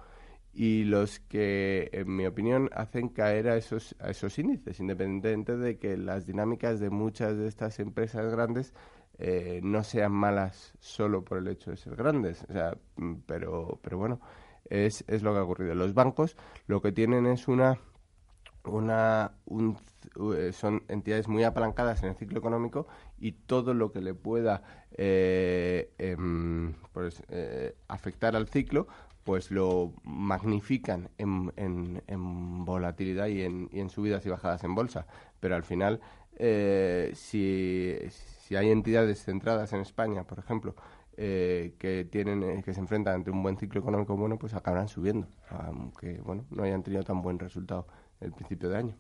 y 0.53 0.85
los 0.85 1.21
que, 1.21 1.91
en 1.93 2.15
mi 2.15 2.27
opinión, 2.27 2.69
hacen 2.73 3.09
caer 3.09 3.49
a 3.49 3.57
esos, 3.57 3.95
a 4.01 4.11
esos 4.11 4.39
índices, 4.39 4.81
independientemente 4.81 5.57
de 5.57 5.79
que 5.79 5.97
las 5.97 6.27
dinámicas 6.27 6.81
de 6.81 6.91
muchas 6.91 7.37
de 7.37 7.47
estas 7.47 7.79
empresas 7.79 8.31
grandes 8.33 8.75
eh, 9.19 9.61
no 9.63 9.85
sean 9.85 10.13
malas 10.13 10.73
solo 10.81 11.23
por 11.23 11.39
el 11.39 11.49
hecho 11.49 11.71
de 11.71 11.77
ser 11.77 11.95
grandes. 11.95 12.45
O 12.49 12.53
sea, 12.53 12.77
mm, 12.97 13.17
pero, 13.27 13.79
pero 13.83 13.99
bueno, 13.99 14.21
es, 14.65 15.05
es 15.07 15.23
lo 15.23 15.33
que 15.33 15.39
ha 15.39 15.45
ocurrido. 15.45 15.75
Los 15.75 15.95
bancos 15.95 16.37
lo 16.67 16.81
que 16.81 16.93
tienen 16.93 17.27
es 17.27 17.47
una 17.47 17.79
una 18.65 19.33
eh, 20.37 20.53
son 20.53 20.83
entidades 20.89 21.29
muy 21.29 21.45
apalancadas 21.45 22.03
en 22.03 22.11
el 22.11 22.15
ciclo 22.17 22.39
económico 22.39 22.87
y 23.19 23.33
todo 23.33 23.73
lo 23.73 23.91
que 23.91 24.03
le 24.03 24.13
pueda 24.13 24.63
eh, 24.93 25.93
em, 25.97 26.75
pues, 26.93 27.23
afectar 27.89 28.37
al 28.37 28.49
ciclo 28.49 28.87
pues 29.25 29.51
lo 29.51 29.93
magnifican 30.03 31.11
en, 31.19 31.53
en, 31.57 32.65
volatilidad 32.65 33.27
y 33.27 33.43
en, 33.43 33.91
subidas 33.91 34.25
y 34.27 34.31
bajadas 34.31 34.65
en 34.65 34.75
bolsa 34.75 35.07
pero 35.41 35.57
al 35.57 35.65
final 35.65 36.01
si, 37.15 37.97
si 38.09 38.57
hay 38.57 38.71
entidades 38.71 39.23
centradas 39.23 39.73
en 39.75 39.81
España, 39.81 40.25
por 40.25 40.39
ejemplo, 40.39 40.75
eh, 41.23 41.75
que 41.79 42.07
tienen 42.07 42.43
eh, 42.43 42.63
que 42.65 42.73
se 42.73 42.81
enfrentan 42.81 43.17
ante 43.17 43.31
un 43.31 43.43
buen 43.43 43.59
ciclo 43.59 43.81
económico 43.81 44.17
bueno, 44.17 44.39
pues 44.39 44.55
acabarán 44.55 44.89
subiendo, 44.89 45.29
aunque 45.51 46.19
bueno 46.23 46.47
no 46.49 46.63
hayan 46.63 46.83
tenido 46.83 47.03
tan 47.03 47.21
buen 47.21 47.39
resultado 47.39 47.87
el 48.21 48.33
principio 48.33 48.71
de 48.71 48.79
año. 48.79 48.97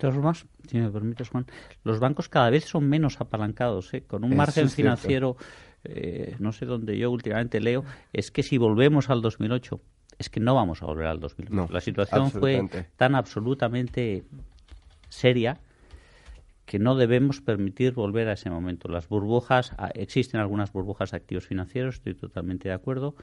Todas 0.00 0.16
formas, 0.16 0.46
si 0.66 0.78
me 0.78 0.90
permites, 0.90 1.28
Juan, 1.28 1.46
los 1.84 2.00
bancos 2.00 2.30
cada 2.30 2.48
vez 2.48 2.64
son 2.64 2.88
menos 2.88 3.20
apalancados, 3.20 3.92
¿eh? 3.92 4.02
con 4.02 4.24
un 4.24 4.34
margen 4.34 4.70
financiero, 4.70 5.36
no 6.38 6.52
sé 6.52 6.64
dónde 6.64 6.96
yo 6.96 7.10
últimamente 7.10 7.60
leo, 7.60 7.84
es 8.12 8.30
que 8.30 8.42
si 8.42 8.56
volvemos 8.56 9.10
al 9.10 9.20
2008, 9.20 9.78
es 10.18 10.30
que 10.30 10.40
no 10.40 10.54
vamos 10.54 10.82
a 10.82 10.86
volver 10.86 11.06
al 11.06 11.20
2008. 11.20 11.72
La 11.72 11.80
situación 11.82 12.30
fue 12.30 12.62
tan 12.96 13.14
absolutamente 13.14 14.24
seria 15.10 15.60
que 16.64 16.78
no 16.78 16.94
debemos 16.94 17.40
permitir 17.40 17.92
volver 17.92 18.28
a 18.28 18.34
ese 18.34 18.48
momento. 18.48 18.88
Las 18.88 19.08
burbujas, 19.08 19.72
ah, 19.76 19.90
existen 19.92 20.40
algunas 20.40 20.72
burbujas 20.72 21.10
de 21.10 21.16
activos 21.16 21.46
financieros, 21.46 21.96
estoy 21.96 22.14
totalmente 22.14 22.68
de 22.68 22.74
acuerdo, 22.74 23.16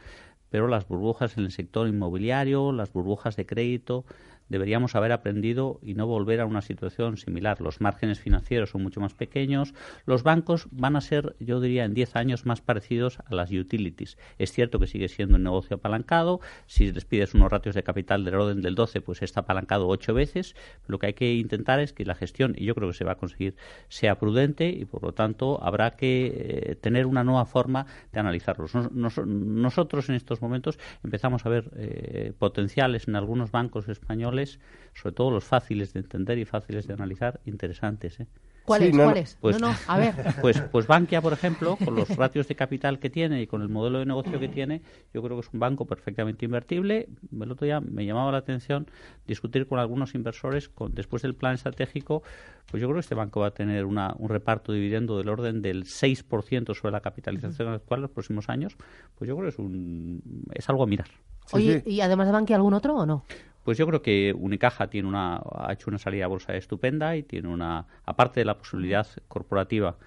pero 0.49 0.67
las 0.67 0.87
burbujas 0.87 1.37
en 1.37 1.45
el 1.45 1.51
sector 1.51 1.87
inmobiliario, 1.87 2.71
las 2.71 2.91
burbujas 2.91 3.35
de 3.35 3.45
crédito, 3.45 4.05
deberíamos 4.49 4.95
haber 4.95 5.11
aprendido 5.11 5.79
y 5.81 5.93
no 5.93 6.07
volver 6.07 6.41
a 6.41 6.45
una 6.45 6.61
situación 6.61 7.17
similar. 7.17 7.61
Los 7.61 7.81
márgenes 7.81 8.19
financieros 8.19 8.71
son 8.71 8.83
mucho 8.83 9.01
más 9.01 9.13
pequeños. 9.13 9.73
Los 10.05 10.23
bancos 10.23 10.67
van 10.71 10.95
a 10.95 11.01
ser, 11.01 11.35
yo 11.39 11.59
diría, 11.59 11.85
en 11.85 11.93
10 11.93 12.15
años 12.15 12.45
más 12.45 12.61
parecidos 12.61 13.19
a 13.25 13.35
las 13.35 13.51
utilities. 13.51 14.17
Es 14.37 14.51
cierto 14.51 14.79
que 14.79 14.87
sigue 14.87 15.07
siendo 15.07 15.35
un 15.35 15.43
negocio 15.43 15.77
apalancado. 15.77 16.39
Si 16.65 16.91
les 16.91 17.05
pides 17.05 17.33
unos 17.33 17.51
ratios 17.51 17.75
de 17.75 17.83
capital 17.83 18.23
del 18.23 18.35
orden 18.35 18.61
del 18.61 18.75
12, 18.75 19.01
pues 19.01 19.21
está 19.21 19.41
apalancado 19.41 19.87
ocho 19.87 20.13
veces. 20.13 20.55
Lo 20.87 20.99
que 20.99 21.07
hay 21.07 21.13
que 21.13 21.33
intentar 21.35 21.79
es 21.79 21.93
que 21.93 22.05
la 22.05 22.15
gestión, 22.15 22.55
y 22.57 22.65
yo 22.65 22.75
creo 22.75 22.89
que 22.89 22.95
se 22.95 23.03
va 23.03 23.13
a 23.13 23.17
conseguir, 23.17 23.55
sea 23.89 24.17
prudente 24.17 24.69
y, 24.69 24.85
por 24.85 25.03
lo 25.03 25.13
tanto, 25.13 25.61
habrá 25.63 25.95
que 25.95 26.71
eh, 26.71 26.75
tener 26.75 27.05
una 27.05 27.23
nueva 27.23 27.45
forma 27.45 27.85
de 28.11 28.19
analizarlos. 28.19 28.73
nosotros, 28.75 30.09
en 30.09 30.15
estos 30.15 30.41
momentos, 30.41 30.79
empezamos 31.03 31.45
a 31.45 31.49
ver 31.49 31.71
eh, 31.75 32.33
potenciales 32.37 33.07
en 33.07 33.15
algunos 33.15 33.51
bancos 33.51 33.87
españoles 33.89 34.36
sobre 34.45 35.15
todo 35.15 35.31
los 35.31 35.43
fáciles 35.43 35.93
de 35.93 35.99
entender 35.99 36.37
y 36.37 36.45
fáciles 36.45 36.87
de 36.87 36.93
analizar, 36.93 37.39
interesantes. 37.45 38.19
¿eh? 38.19 38.27
¿Cuáles? 38.67 38.93
¿Cuáles? 38.93 39.37
Pues, 39.39 39.61
no, 39.61 39.69
no, 39.69 39.75
a 39.87 39.97
ver. 39.97 40.13
Pues, 40.41 40.61
pues 40.71 40.87
Bankia, 40.87 41.21
por 41.21 41.31
ejemplo, 41.31 41.77
con 41.77 41.95
los 41.95 42.09
ratios 42.17 42.49
de 42.49 42.55
capital 42.55 42.99
que 42.99 43.09
tiene 43.09 43.41
y 43.41 43.47
con 43.47 43.61
el 43.61 43.69
modelo 43.69 43.99
de 43.99 44.05
negocio 44.05 44.41
que 44.41 44.49
tiene, 44.49 44.81
yo 45.13 45.23
creo 45.23 45.37
que 45.37 45.47
es 45.47 45.53
un 45.53 45.61
banco 45.61 45.85
perfectamente 45.85 46.43
invertible. 46.43 47.07
El 47.31 47.49
otro 47.49 47.63
día 47.63 47.79
me 47.79 48.05
llamaba 48.05 48.29
la 48.33 48.39
atención 48.39 48.87
discutir 49.25 49.67
con 49.67 49.79
algunos 49.79 50.15
inversores, 50.15 50.67
con, 50.67 50.93
después 50.93 51.21
del 51.21 51.33
plan 51.33 51.53
estratégico, 51.53 52.23
pues 52.69 52.81
yo 52.81 52.87
creo 52.87 52.95
que 52.95 53.01
este 53.01 53.15
banco 53.15 53.39
va 53.39 53.47
a 53.47 53.51
tener 53.51 53.85
una, 53.85 54.13
un 54.17 54.27
reparto 54.27 54.73
dividendo 54.73 55.17
del 55.17 55.29
orden 55.29 55.61
del 55.61 55.85
6% 55.85 56.75
sobre 56.75 56.91
la 56.91 56.99
capitalización 56.99 57.69
actual 57.69 57.99
en 57.99 58.01
los 58.01 58.11
próximos 58.11 58.49
años. 58.49 58.75
Pues 59.15 59.29
yo 59.29 59.37
creo 59.37 59.45
que 59.45 59.49
es, 59.49 59.59
un, 59.59 60.43
es 60.53 60.67
algo 60.67 60.83
a 60.83 60.87
mirar. 60.87 61.07
Oye, 61.53 61.83
¿y 61.85 62.01
además 62.01 62.27
de 62.27 62.33
Bankia 62.33 62.57
algún 62.57 62.73
otro 62.73 62.95
o 62.95 63.05
no? 63.05 63.23
Pues 63.67 63.77
yo 63.77 63.85
creo 63.85 64.01
que 64.01 64.33
Unicaja 64.33 64.87
tiene 64.87 65.09
una, 65.09 65.41
ha 65.43 65.73
hecho 65.73 65.89
una 65.89 65.97
salida 65.97 66.23
a 66.23 66.29
bolsa 66.29 66.55
estupenda 66.55 67.17
y 67.17 67.23
tiene 67.23 67.49
una, 67.49 67.85
aparte 68.05 68.39
de 68.39 68.45
la 68.45 68.57
posibilidad 68.57 69.05
corporativa, 69.27 69.97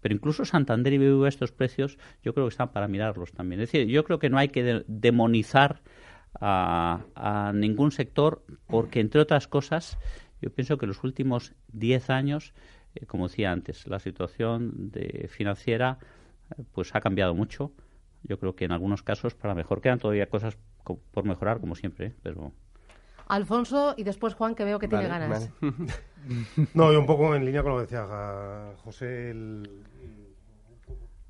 pero 0.00 0.12
incluso 0.12 0.44
Santander 0.44 0.92
y 0.92 0.98
BBVA 0.98 1.28
estos 1.28 1.52
precios 1.52 1.98
yo 2.24 2.34
creo 2.34 2.46
que 2.46 2.50
están 2.50 2.72
para 2.72 2.88
mirarlos 2.88 3.30
también. 3.30 3.60
Es 3.60 3.70
decir, 3.70 3.86
yo 3.86 4.02
creo 4.02 4.18
que 4.18 4.28
no 4.28 4.38
hay 4.38 4.48
que 4.48 4.82
demonizar 4.88 5.82
a, 6.40 7.52
ningún 7.54 7.92
sector 7.92 8.44
porque, 8.66 8.98
entre 8.98 9.20
otras 9.20 9.46
cosas, 9.46 9.98
yo 10.42 10.50
pienso 10.50 10.76
que 10.76 10.88
los 10.88 11.04
últimos 11.04 11.54
10 11.68 12.10
años, 12.10 12.54
eh, 12.96 13.06
como 13.06 13.28
decía 13.28 13.52
antes, 13.52 13.86
la 13.86 14.00
situación 14.00 14.90
de 14.90 15.28
financiera 15.30 16.00
eh, 16.58 16.64
pues 16.72 16.92
ha 16.92 17.00
cambiado 17.00 17.36
mucho. 17.36 17.70
Yo 18.24 18.40
creo 18.40 18.56
que 18.56 18.64
en 18.64 18.72
algunos 18.72 19.04
casos 19.04 19.36
para 19.36 19.54
mejor 19.54 19.80
quedan 19.80 20.00
todavía 20.00 20.28
cosas 20.28 20.58
por 21.12 21.24
mejorar, 21.24 21.60
como 21.60 21.76
siempre, 21.76 22.06
¿eh? 22.06 22.14
pero 22.24 22.52
Alfonso 23.26 23.94
y 23.96 24.04
después 24.04 24.34
Juan, 24.34 24.54
que 24.54 24.64
veo 24.64 24.78
que 24.78 24.88
tiene 24.88 25.08
ganas. 25.08 25.50
no, 26.74 26.92
yo 26.92 27.00
un 27.00 27.06
poco 27.06 27.34
en 27.34 27.44
línea 27.44 27.62
con 27.62 27.72
lo 27.72 27.78
que 27.78 27.82
decía 27.82 28.06
José, 28.84 29.34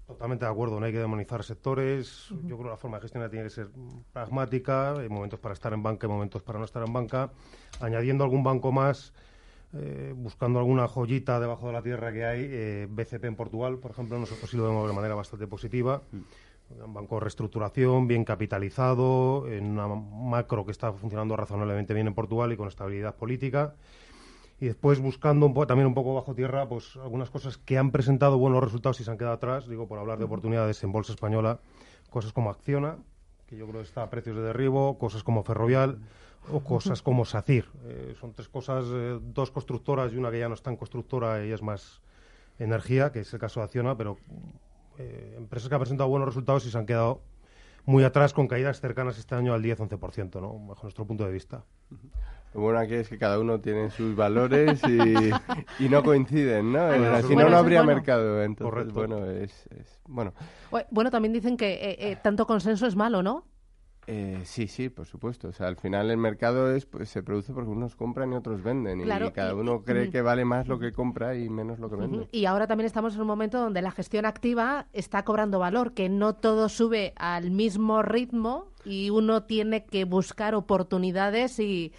totalmente 0.06 0.44
de 0.44 0.50
acuerdo, 0.50 0.78
no 0.78 0.86
hay 0.86 0.92
que 0.92 0.98
demonizar 0.98 1.42
sectores. 1.42 2.28
Yo 2.44 2.56
creo 2.56 2.64
que 2.64 2.70
la 2.70 2.76
forma 2.76 2.98
de 2.98 3.02
gestionar 3.02 3.30
tiene 3.30 3.44
que 3.44 3.50
ser 3.50 3.68
pragmática, 4.12 4.92
hay 4.92 5.08
momentos 5.08 5.40
para 5.40 5.54
estar 5.54 5.72
en 5.72 5.82
banca, 5.82 6.06
hay 6.06 6.12
momentos 6.12 6.42
para 6.42 6.58
no 6.58 6.64
estar 6.64 6.86
en 6.86 6.92
banca, 6.92 7.30
añadiendo 7.80 8.24
algún 8.24 8.42
banco 8.42 8.72
más. 8.72 9.12
Eh, 9.72 10.14
buscando 10.16 10.60
alguna 10.60 10.86
joyita 10.86 11.40
debajo 11.40 11.66
de 11.66 11.72
la 11.72 11.82
tierra 11.82 12.12
que 12.12 12.24
hay, 12.24 12.46
eh, 12.48 12.86
BCP 12.88 13.24
en 13.24 13.34
Portugal, 13.34 13.78
por 13.78 13.90
ejemplo, 13.90 14.18
nosotros 14.18 14.48
sí 14.48 14.56
lo 14.56 14.62
vemos 14.62 14.88
de 14.88 14.94
manera 14.94 15.14
bastante 15.14 15.46
positiva. 15.46 16.02
Mm. 16.12 16.20
Un 16.68 16.92
banco 16.92 17.16
de 17.16 17.20
reestructuración, 17.20 18.08
bien 18.08 18.24
capitalizado, 18.24 19.46
en 19.48 19.66
una 19.66 19.86
macro 19.86 20.64
que 20.64 20.72
está 20.72 20.92
funcionando 20.92 21.36
razonablemente 21.36 21.94
bien 21.94 22.08
en 22.08 22.14
Portugal 22.14 22.52
y 22.52 22.56
con 22.56 22.68
estabilidad 22.68 23.14
política. 23.14 23.74
Y 24.58 24.66
después 24.66 25.00
buscando 25.00 25.46
un 25.46 25.66
también 25.66 25.86
un 25.86 25.94
poco 25.94 26.14
bajo 26.14 26.34
tierra, 26.34 26.68
pues 26.68 26.96
algunas 26.96 27.30
cosas 27.30 27.58
que 27.58 27.78
han 27.78 27.92
presentado 27.92 28.38
buenos 28.38 28.64
resultados 28.64 29.00
y 29.00 29.04
se 29.04 29.10
han 29.10 29.18
quedado 29.18 29.34
atrás, 29.34 29.68
digo, 29.68 29.86
por 29.86 29.98
hablar 29.98 30.18
de 30.18 30.24
oportunidades 30.24 30.82
en 30.82 30.92
bolsa 30.92 31.12
española, 31.12 31.60
cosas 32.10 32.32
como 32.32 32.50
Acciona, 32.50 32.96
que 33.46 33.56
yo 33.56 33.66
creo 33.66 33.80
que 33.82 33.86
está 33.86 34.02
a 34.02 34.10
precios 34.10 34.36
de 34.36 34.42
derribo, 34.42 34.98
cosas 34.98 35.22
como 35.22 35.44
Ferrovial 35.44 35.98
o 36.52 36.60
cosas 36.60 37.02
como 37.02 37.24
SACIR. 37.24 37.66
Eh, 37.84 38.14
son 38.18 38.32
tres 38.32 38.48
cosas, 38.48 38.86
eh, 38.90 39.18
dos 39.22 39.50
constructoras 39.50 40.12
y 40.12 40.16
una 40.16 40.30
que 40.30 40.38
ya 40.38 40.48
no 40.48 40.54
está 40.54 40.70
en 40.70 40.76
constructora 40.76 41.44
y 41.44 41.52
es 41.52 41.62
más 41.62 42.00
energía, 42.58 43.12
que 43.12 43.20
es 43.20 43.32
el 43.34 43.38
caso 43.38 43.60
de 43.60 43.64
Acciona, 43.64 43.96
pero 43.96 44.16
eh, 44.98 45.34
empresas 45.36 45.68
que 45.68 45.74
han 45.74 45.80
presentado 45.80 46.08
buenos 46.08 46.28
resultados 46.28 46.66
y 46.66 46.70
se 46.70 46.78
han 46.78 46.86
quedado 46.86 47.22
muy 47.84 48.04
atrás 48.04 48.32
con 48.32 48.48
caídas 48.48 48.80
cercanas 48.80 49.18
este 49.18 49.34
año 49.34 49.54
al 49.54 49.62
10-11%, 49.62 50.40
¿no? 50.40 50.58
bajo 50.66 50.82
nuestro 50.82 51.06
punto 51.06 51.24
de 51.24 51.32
vista. 51.32 51.64
Lo 52.54 52.62
bueno 52.62 52.78
aquí 52.78 52.94
es 52.94 53.08
que 53.08 53.18
cada 53.18 53.38
uno 53.38 53.60
tiene 53.60 53.90
sus 53.90 54.16
valores 54.16 54.80
y, 54.84 55.88
no 55.88 56.02
coinciden, 56.02 56.72
¿no? 56.72 56.80
Ah, 56.80 57.22
si 57.22 57.36
no, 57.36 57.48
no 57.48 57.56
habría 57.58 57.82
mercado. 57.82 58.42
Entonces, 58.42 58.92
bueno, 58.92 59.26
es, 59.26 59.68
bueno. 60.06 60.32
Bueno, 60.90 61.10
también 61.10 61.32
dicen 61.32 61.56
que 61.56 61.74
eh, 61.74 61.96
eh, 61.98 62.16
tanto 62.22 62.46
consenso 62.46 62.86
es 62.86 62.96
malo, 62.96 63.22
¿no? 63.22 63.44
Eh, 64.06 64.42
sí, 64.44 64.68
sí, 64.68 64.88
por 64.88 65.06
supuesto. 65.06 65.48
O 65.48 65.52
sea, 65.52 65.66
al 65.66 65.76
final 65.76 66.10
el 66.10 66.16
mercado 66.16 66.74
es, 66.74 66.86
pues, 66.86 67.08
se 67.08 67.22
produce 67.22 67.52
porque 67.52 67.70
unos 67.70 67.96
compran 67.96 68.32
y 68.32 68.36
otros 68.36 68.62
venden. 68.62 69.00
y 69.00 69.30
cada 69.32 69.54
uno 69.54 69.82
cree 69.82 70.10
que 70.10 70.22
vale 70.22 70.44
más 70.44 70.68
lo 70.68 70.78
que 70.78 70.92
compra 70.92 71.34
y 71.34 71.48
menos 71.48 71.78
lo 71.78 71.90
que 71.90 71.96
vende. 71.96 72.28
Y 72.30 72.44
ahora 72.44 72.66
también 72.66 72.86
estamos 72.86 73.14
en 73.14 73.22
un 73.22 73.26
momento 73.26 73.58
donde 73.58 73.82
la 73.82 73.90
gestión 73.90 74.24
activa 74.24 74.86
está 74.92 75.24
cobrando 75.24 75.58
valor, 75.58 75.92
que 75.92 76.08
no 76.08 76.34
todo 76.34 76.68
sube 76.68 77.14
al 77.16 77.50
mismo 77.50 78.02
ritmo 78.02 78.68
y 78.84 79.10
uno 79.10 79.42
tiene 79.42 79.84
que 79.84 80.04
buscar 80.04 80.54
oportunidades 80.54 81.58
y, 81.58 81.92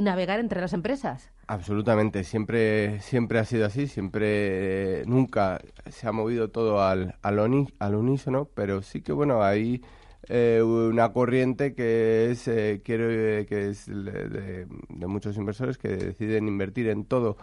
navegar 0.00 0.38
entre 0.38 0.60
las 0.60 0.72
empresas. 0.72 1.30
Absolutamente, 1.48 2.24
siempre, 2.24 3.00
siempre 3.00 3.38
ha 3.38 3.44
sido 3.44 3.66
así, 3.66 3.86
siempre, 3.88 5.00
eh, 5.00 5.04
nunca 5.06 5.60
se 5.90 6.06
ha 6.06 6.12
movido 6.12 6.50
todo 6.50 6.82
al, 6.82 7.16
al, 7.22 7.66
al 7.78 7.94
unísono, 7.94 8.48
pero 8.54 8.82
sí 8.82 9.00
que 9.00 9.12
bueno, 9.12 9.42
hay 9.42 9.82
eh, 10.28 10.62
una 10.62 11.10
corriente 11.12 11.74
que 11.74 12.30
es, 12.30 12.48
eh, 12.48 12.82
eh, 12.84 13.46
que 13.48 13.68
es 13.68 13.86
de, 13.86 14.66
muchos 15.06 15.36
inversores 15.38 15.78
que 15.78 15.88
deciden 15.88 16.48
invertir 16.48 16.88
en 16.88 17.06
todo 17.06 17.38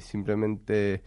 simplemente 0.00 1.02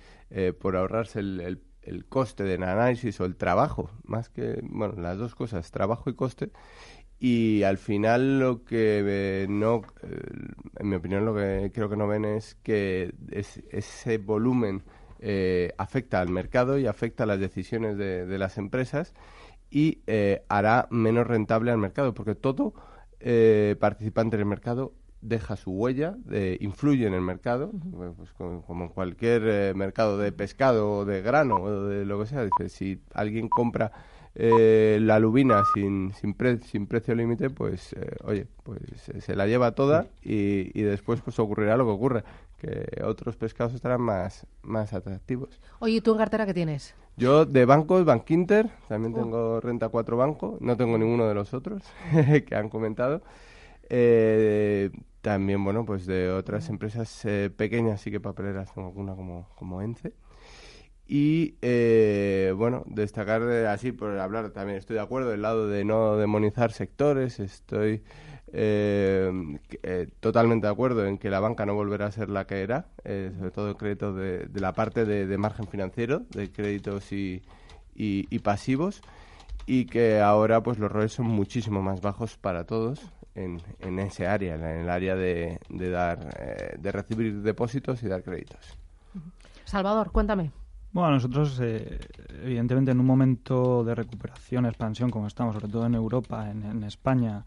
por 0.59 0.75
ahorrarse 0.75 1.19
el, 1.19 1.61
el, 1.81 2.05
coste 2.05 2.43
del 2.43 2.63
análisis 2.63 3.19
o 3.21 3.25
el 3.25 3.37
trabajo, 3.37 3.89
más 4.03 4.29
que, 4.29 4.59
bueno, 4.63 5.01
las 5.01 5.17
dos 5.17 5.33
cosas, 5.33 5.71
trabajo 5.71 6.09
y 6.09 6.13
coste. 6.13 6.51
Y 7.19 7.63
al 7.63 7.77
final 7.77 8.39
lo 8.39 8.65
que 8.65 9.47
no, 9.49 9.81
en 10.77 10.89
mi 10.89 10.97
opinión, 10.97 11.25
lo 11.25 11.33
que 11.33 11.71
creo 11.73 11.89
que 11.89 11.95
no 11.95 12.07
ven 12.07 12.25
es 12.25 12.55
que 12.55 13.15
ese 13.31 14.17
volumen 14.17 14.83
afecta 15.77 16.19
al 16.19 16.29
mercado 16.29 16.77
y 16.77 16.85
afecta 16.85 17.23
a 17.23 17.27
las 17.27 17.39
decisiones 17.39 17.97
de, 17.97 18.25
de 18.25 18.37
las 18.37 18.57
empresas 18.57 19.13
y 19.69 19.99
eh, 20.07 20.43
hará 20.49 20.87
menos 20.89 21.27
rentable 21.27 21.71
al 21.71 21.77
mercado, 21.77 22.13
porque 22.13 22.35
todo 22.35 22.73
eh, 23.19 23.75
participante 23.79 24.37
del 24.37 24.45
mercado 24.45 24.93
deja 25.21 25.55
su 25.55 25.71
huella, 25.71 26.15
influye 26.59 27.07
en 27.07 27.13
el 27.13 27.21
mercado, 27.21 27.71
pues 28.15 28.31
como, 28.33 28.83
en 28.83 28.89
cualquier 28.89 29.41
eh, 29.45 29.73
mercado 29.75 30.17
de 30.17 30.31
pescado 30.31 30.91
o 30.91 31.05
de 31.05 31.21
grano 31.21 31.55
o 31.55 31.83
de 31.85 32.05
lo 32.05 32.19
que 32.19 32.27
sea. 32.27 32.45
Dice, 32.45 32.69
si 32.69 33.01
alguien 33.13 33.49
compra 33.49 33.91
la 34.35 35.17
lubina 35.17 35.63
sin, 35.73 36.13
sin, 36.13 36.35
sin 36.61 36.85
precio 36.85 37.15
límite, 37.15 37.49
pues 37.49 37.95
oye, 38.23 38.45
pues 38.61 38.79
se 39.19 39.35
la 39.35 39.47
lleva 39.47 39.71
toda 39.71 40.05
y, 40.21 40.69
y, 40.79 40.83
después 40.83 41.21
pues 41.21 41.39
ocurrirá 41.39 41.75
lo 41.75 41.85
que 41.85 41.91
ocurre, 41.91 42.23
que 42.59 43.01
otros 43.03 43.35
pescados 43.35 43.73
estarán 43.73 44.01
más, 44.01 44.45
más 44.61 44.93
atractivos. 44.93 45.59
Oye, 45.79 45.95
¿y 45.95 46.01
tú 46.01 46.11
en 46.11 46.19
cartera 46.19 46.45
qué 46.45 46.53
tienes? 46.53 46.93
Yo 47.17 47.45
de 47.47 47.65
bancos, 47.65 48.05
Bankinter, 48.05 48.69
también 48.87 49.15
tengo 49.15 49.59
renta 49.59 49.89
4 49.89 50.17
bancos, 50.17 50.61
no 50.61 50.77
tengo 50.77 50.99
ninguno 50.99 51.27
de 51.27 51.33
los 51.33 51.51
otros 51.55 51.83
que 52.47 52.55
han 52.55 52.69
comentado. 52.69 53.23
Eh, 53.89 54.91
también, 55.21 55.63
bueno, 55.63 55.83
pues 55.83 56.05
de 56.05 56.29
otras 56.29 56.69
empresas 56.69 57.25
eh, 57.25 57.49
pequeñas, 57.55 58.01
sí 58.01 58.11
que 58.11 58.19
papeleras, 58.19 58.71
tengo 58.73 58.89
alguna 58.89 59.15
como, 59.15 59.49
como 59.55 59.81
ENCE. 59.81 60.13
Y, 61.07 61.55
eh, 61.61 62.53
bueno, 62.55 62.83
destacar 62.85 63.41
así, 63.41 63.91
por 63.91 64.19
hablar, 64.19 64.51
también 64.51 64.77
estoy 64.77 64.95
de 64.95 65.01
acuerdo, 65.01 65.31
del 65.31 65.41
lado 65.41 65.67
de 65.67 65.85
no 65.85 66.17
demonizar 66.17 66.71
sectores, 66.71 67.39
estoy 67.39 68.03
eh, 68.53 69.31
eh, 69.83 70.07
totalmente 70.19 70.67
de 70.67 70.73
acuerdo 70.73 71.05
en 71.05 71.17
que 71.17 71.29
la 71.29 71.39
banca 71.39 71.65
no 71.65 71.75
volverá 71.75 72.07
a 72.07 72.11
ser 72.11 72.29
la 72.29 72.47
que 72.47 72.61
era, 72.61 72.85
eh, 73.03 73.31
sobre 73.37 73.51
todo 73.51 73.77
créditos 73.77 74.15
de, 74.15 74.45
de, 74.47 74.59
la 74.61 74.73
parte 74.73 75.05
de, 75.05 75.37
margen 75.37 75.67
financiero, 75.67 76.23
de 76.29 76.51
créditos 76.51 77.11
y, 77.11 77.43
y, 77.95 78.39
pasivos, 78.39 79.01
y 79.65 79.85
que 79.85 80.21
ahora 80.21 80.61
pues 80.63 80.79
los 80.79 80.91
roles 80.91 81.11
son 81.11 81.25
muchísimo 81.27 81.81
más 81.81 82.01
bajos 82.01 82.37
para 82.37 82.63
todos 82.65 83.11
en, 83.35 83.61
en 83.79 83.99
ese 83.99 84.27
área, 84.27 84.55
en 84.55 84.63
el 84.63 84.89
área 84.89 85.15
de, 85.15 85.59
de 85.69 85.89
dar, 85.89 86.35
eh, 86.39 86.75
de 86.79 86.91
recibir 86.91 87.41
depósitos 87.41 88.01
y 88.03 88.07
dar 88.07 88.23
créditos. 88.23 88.77
Salvador, 89.65 90.11
cuéntame. 90.11 90.51
Bueno, 90.97 91.11
nosotros, 91.11 91.61
evidentemente, 92.43 92.89
en 92.89 92.99
un 92.99 93.05
momento 93.05 93.83
de 93.83 93.93
recuperación, 93.93 94.65
expansión, 94.65 95.11
como 95.11 95.27
estamos, 95.27 95.53
sobre 95.53 95.67
todo 95.67 95.85
en 95.85 95.93
Europa, 95.93 96.49
en, 96.49 96.63
en 96.63 96.83
España, 96.83 97.45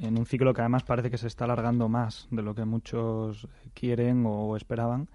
en 0.00 0.16
un 0.16 0.24
ciclo 0.24 0.54
que 0.54 0.62
además 0.62 0.82
parece 0.82 1.10
que 1.10 1.18
se 1.18 1.26
está 1.26 1.44
alargando 1.44 1.90
más 1.90 2.26
de 2.30 2.40
lo 2.40 2.54
que 2.54 2.64
muchos 2.64 3.48
quieren 3.74 4.24
o 4.26 4.56
esperaban. 4.56 5.08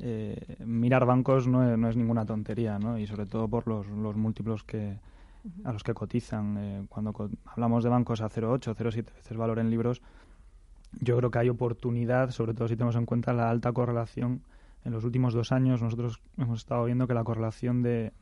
Eh, 0.00 0.56
mirar 0.66 1.06
bancos 1.06 1.46
no 1.46 1.62
es, 1.62 1.78
no 1.78 1.88
es, 1.88 1.96
ninguna 1.96 2.26
tontería, 2.26 2.80
¿no? 2.80 2.98
Y 2.98 3.06
sobre 3.06 3.26
todo 3.26 3.46
por 3.46 3.68
los, 3.68 3.86
los 3.86 4.16
múltiplos 4.16 4.64
que 4.64 4.98
a 5.62 5.72
los 5.72 5.84
que 5.84 5.94
cotizan. 5.94 6.56
Eh, 6.58 6.86
cuando 6.88 7.14
hablamos 7.46 7.84
de 7.84 7.90
bancos 7.90 8.20
a 8.20 8.28
0,8, 8.28 8.74
0,7 8.74 9.14
veces 9.14 9.36
valor 9.36 9.60
en 9.60 9.70
libros, 9.70 10.02
yo 11.00 11.16
creo 11.18 11.30
que 11.30 11.38
hay 11.38 11.50
oportunidad, 11.50 12.32
sobre 12.32 12.52
todo 12.52 12.66
si 12.66 12.74
tenemos 12.74 12.96
en 12.96 13.06
cuenta 13.06 13.32
la 13.32 13.48
alta 13.48 13.70
correlación. 13.70 14.42
En 14.84 14.92
los 14.92 15.04
últimos 15.04 15.34
dos 15.34 15.52
años 15.52 15.82
nosotros 15.82 16.20
hemos 16.36 16.60
estado 16.60 16.84
viendo 16.84 17.06
que 17.06 17.14
la 17.14 17.24
correlación 17.24 17.82
de 17.82 18.12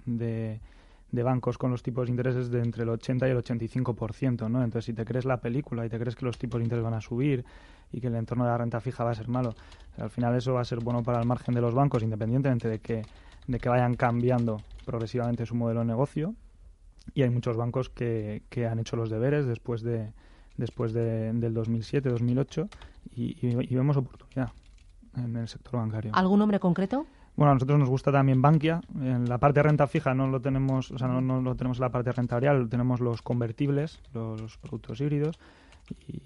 de 1.12 1.22
bancos 1.22 1.58
con 1.58 1.70
los 1.70 1.82
tipos 1.82 2.06
de 2.06 2.12
intereses 2.12 2.50
de 2.50 2.60
entre 2.60 2.84
el 2.84 2.88
80 2.88 3.26
y 3.26 3.30
el 3.30 3.38
85%, 3.38 4.48
¿no? 4.48 4.62
Entonces, 4.62 4.84
si 4.84 4.92
te 4.92 5.04
crees 5.04 5.24
la 5.24 5.40
película 5.40 5.84
y 5.84 5.88
te 5.88 5.98
crees 5.98 6.14
que 6.14 6.24
los 6.24 6.38
tipos 6.38 6.60
de 6.60 6.64
interés 6.64 6.84
van 6.84 6.94
a 6.94 7.00
subir 7.00 7.44
y 7.92 8.00
que 8.00 8.06
el 8.06 8.14
entorno 8.14 8.44
de 8.44 8.50
la 8.50 8.58
renta 8.58 8.80
fija 8.80 9.02
va 9.02 9.10
a 9.10 9.14
ser 9.14 9.28
malo, 9.28 9.54
al 9.98 10.10
final 10.10 10.36
eso 10.36 10.54
va 10.54 10.60
a 10.60 10.64
ser 10.64 10.80
bueno 10.80 11.02
para 11.02 11.20
el 11.20 11.26
margen 11.26 11.54
de 11.54 11.60
los 11.60 11.74
bancos, 11.74 12.02
independientemente 12.02 12.68
de 12.68 12.78
que, 12.78 13.02
de 13.46 13.58
que 13.58 13.68
vayan 13.68 13.94
cambiando 13.94 14.58
progresivamente 14.84 15.46
su 15.46 15.54
modelo 15.54 15.80
de 15.80 15.86
negocio. 15.86 16.34
Y 17.14 17.22
hay 17.22 17.30
muchos 17.30 17.56
bancos 17.56 17.88
que, 17.88 18.42
que 18.50 18.66
han 18.66 18.78
hecho 18.78 18.94
los 18.94 19.10
deberes 19.10 19.46
después 19.46 19.82
de 19.82 20.12
después 20.56 20.92
de, 20.92 21.32
del 21.32 21.54
2007-2008 21.54 22.68
y, 23.16 23.38
y 23.40 23.74
vemos 23.74 23.96
oportunidad 23.96 24.52
en 25.16 25.36
el 25.36 25.48
sector 25.48 25.80
bancario. 25.80 26.12
¿Algún 26.14 26.38
nombre 26.38 26.58
concreto? 26.58 27.06
Bueno, 27.36 27.52
a 27.52 27.54
nosotros 27.54 27.78
nos 27.78 27.88
gusta 27.88 28.12
también 28.12 28.42
Bankia. 28.42 28.80
En 29.00 29.28
la 29.28 29.38
parte 29.38 29.60
de 29.60 29.64
renta 29.64 29.86
fija 29.86 30.14
no 30.14 30.26
lo 30.26 30.40
tenemos, 30.40 30.90
o 30.90 30.98
sea, 30.98 31.08
no, 31.08 31.20
no 31.20 31.40
lo 31.40 31.54
tenemos 31.54 31.78
en 31.78 31.82
la 31.82 31.90
parte 31.90 32.10
de 32.10 32.12
renta 32.12 32.36
variable, 32.36 32.66
tenemos 32.66 33.00
los 33.00 33.22
convertibles, 33.22 34.00
los 34.12 34.58
productos 34.58 35.00
híbridos. 35.00 35.38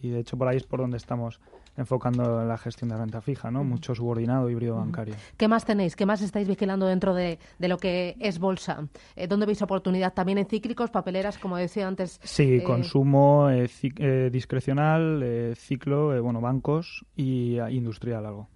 Y, 0.03 0.11
de 0.11 0.21
hecho 0.21 0.37
por 0.37 0.49
ahí 0.49 0.57
es 0.57 0.65
por 0.65 0.81
donde 0.81 0.97
estamos 0.97 1.41
enfocando 1.77 2.45
la 2.45 2.59
gestión 2.59 2.91
de 2.91 2.97
renta 2.97 3.21
fija, 3.21 3.51
¿no? 3.51 3.65
Mucho 3.65 3.95
subordinado 3.95 4.51
híbrido 4.51 4.77
bancario. 4.77 5.15
¿Qué 5.37 5.49
más 5.49 5.65
tenéis? 5.65 5.97
¿Qué 5.97 6.07
más 6.07 6.21
estáis 6.21 6.47
vigilando 6.47 6.87
dentro 6.87 7.15
de, 7.15 7.39
de 7.59 7.69
lo 7.69 7.79
que 7.79 8.17
es 8.21 8.39
bolsa? 8.39 8.87
Eh, 9.17 9.27
¿Dónde 9.27 9.47
veis 9.47 9.63
oportunidad? 9.63 10.13
¿También 10.13 10.39
en 10.39 10.47
cíclicos, 10.47 10.91
papeleras, 10.91 11.39
como 11.39 11.57
decía 11.57 11.89
antes? 11.89 12.21
Sí, 12.23 12.57
eh, 12.57 12.63
consumo 12.63 13.49
eh, 13.51 14.31
discrecional, 14.31 15.55
ciclo, 15.57 16.23
bueno, 16.23 16.41
bancos 16.41 17.05
y 17.17 17.59
industrial 17.59 18.27
algo. 18.27 18.49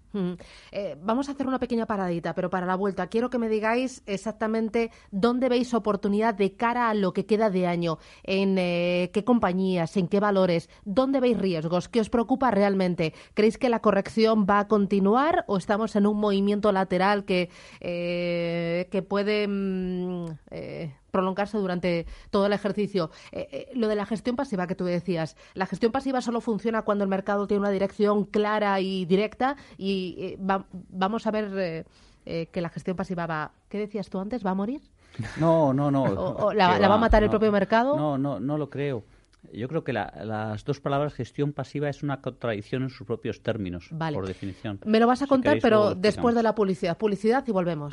Eh, 0.73 0.97
vamos 1.03 1.29
a 1.29 1.33
hacer 1.33 1.47
una 1.47 1.59
pequeña 1.59 1.87
paradita, 1.87 2.35
pero 2.35 2.51
para 2.51 2.67
la 2.67 2.77
vuelta 2.77 3.07
quiero 3.09 3.31
que 3.31 3.39
me 3.39 3.49
digáis 3.49 4.03
exactamente 4.07 4.91
dónde 5.11 5.49
veis 5.49 5.75
oportunidad 5.75 6.35
de 6.35 6.55
cara 6.55 6.89
a 6.89 6.95
lo 6.95 7.13
que 7.13 7.27
queda 7.27 7.51
de 7.51 7.67
año, 7.67 7.99
en 8.23 8.57
eh, 8.59 9.11
qué 9.13 9.25
compañías, 9.25 9.97
en 9.97 10.09
qué 10.09 10.21
valores, 10.21 10.69
dónde 10.85 11.21
veis 11.21 11.39
riesgos, 11.39 11.89
qué 11.89 12.01
os 12.01 12.11
preocupa 12.11 12.51
realmente. 12.51 13.15
¿Creéis 13.35 13.59
que 13.59 13.69
la 13.69 13.81
corrección 13.81 14.47
va 14.49 14.61
a 14.61 14.69
continuar 14.69 15.45
o 15.47 15.57
estamos 15.57 15.97
en 15.97 16.07
un 16.07 16.19
movimiento 16.19 16.73
lateral 16.73 17.25
que, 17.25 17.51
eh, 17.81 18.89
que 18.91 19.03
puede 19.03 19.47
mm, 19.49 20.27
prolongarse 21.11 21.59
durante 21.59 22.07
todo 22.31 22.47
el 22.47 22.53
ejercicio. 22.53 23.11
Eh, 23.33 23.49
eh, 23.51 23.71
lo 23.75 23.89
de 23.89 23.97
la 23.97 24.07
gestión 24.07 24.37
pasiva 24.37 24.67
que 24.67 24.75
tú 24.75 24.85
decías, 24.85 25.37
la 25.55 25.67
gestión 25.67 25.93
pasiva 25.93 26.21
solo 26.21 26.41
funciona 26.41 26.83
cuando 26.83 27.05
el 27.05 27.11
mercado 27.11 27.47
tiene 27.47 27.61
una 27.61 27.71
dirección 27.71 28.25
clara 28.25 28.81
y 28.81 29.05
directa 29.05 29.57
y 29.77 30.17
eh, 30.19 30.37
vamos 30.39 31.27
a 31.27 31.31
ver 31.31 31.87
que 32.25 32.61
la 32.61 32.69
gestión 32.69 32.95
pasiva 32.95 33.27
va, 33.27 33.53
¿qué 33.71 33.79
decías 33.79 34.11
tú 34.11 34.19
antes? 34.19 34.45
¿Va 34.45 34.51
a 34.51 34.55
morir? 34.55 34.83
No, 35.41 35.73
no, 35.73 35.91
no. 35.91 36.03
¿O, 36.05 36.53
la, 36.53 36.79
va, 36.79 36.95
a 36.95 36.99
matar 36.99 37.23
el 37.23 37.31
propio 37.31 37.51
mercado? 37.51 37.97
No, 37.97 38.19
no, 38.19 38.39
no 38.39 38.59
lo 38.59 38.69
creo. 38.69 39.05
Yo 39.53 39.69
creo 39.69 39.85
que 39.85 39.93
las 39.93 40.65
dos 40.65 40.81
palabras 40.81 41.15
gestión 41.15 41.53
pasiva 41.53 41.89
es 41.89 42.03
una 42.03 42.21
contradicción 42.21 42.83
en 42.83 42.91
sus 42.91 43.07
propios 43.07 43.43
términos, 43.43 43.91
por 44.13 44.27
definición. 44.27 44.81
Me 44.85 45.01
lo 45.01 45.07
vas 45.07 45.23
a 45.23 45.27
contar, 45.27 45.59
pero 45.63 45.95
después 45.95 46.35
de 46.35 46.43
la 46.43 46.55
publicidad. 46.55 46.99
Publicidad 46.99 47.45
y 47.47 47.53
volvemos. 47.53 47.93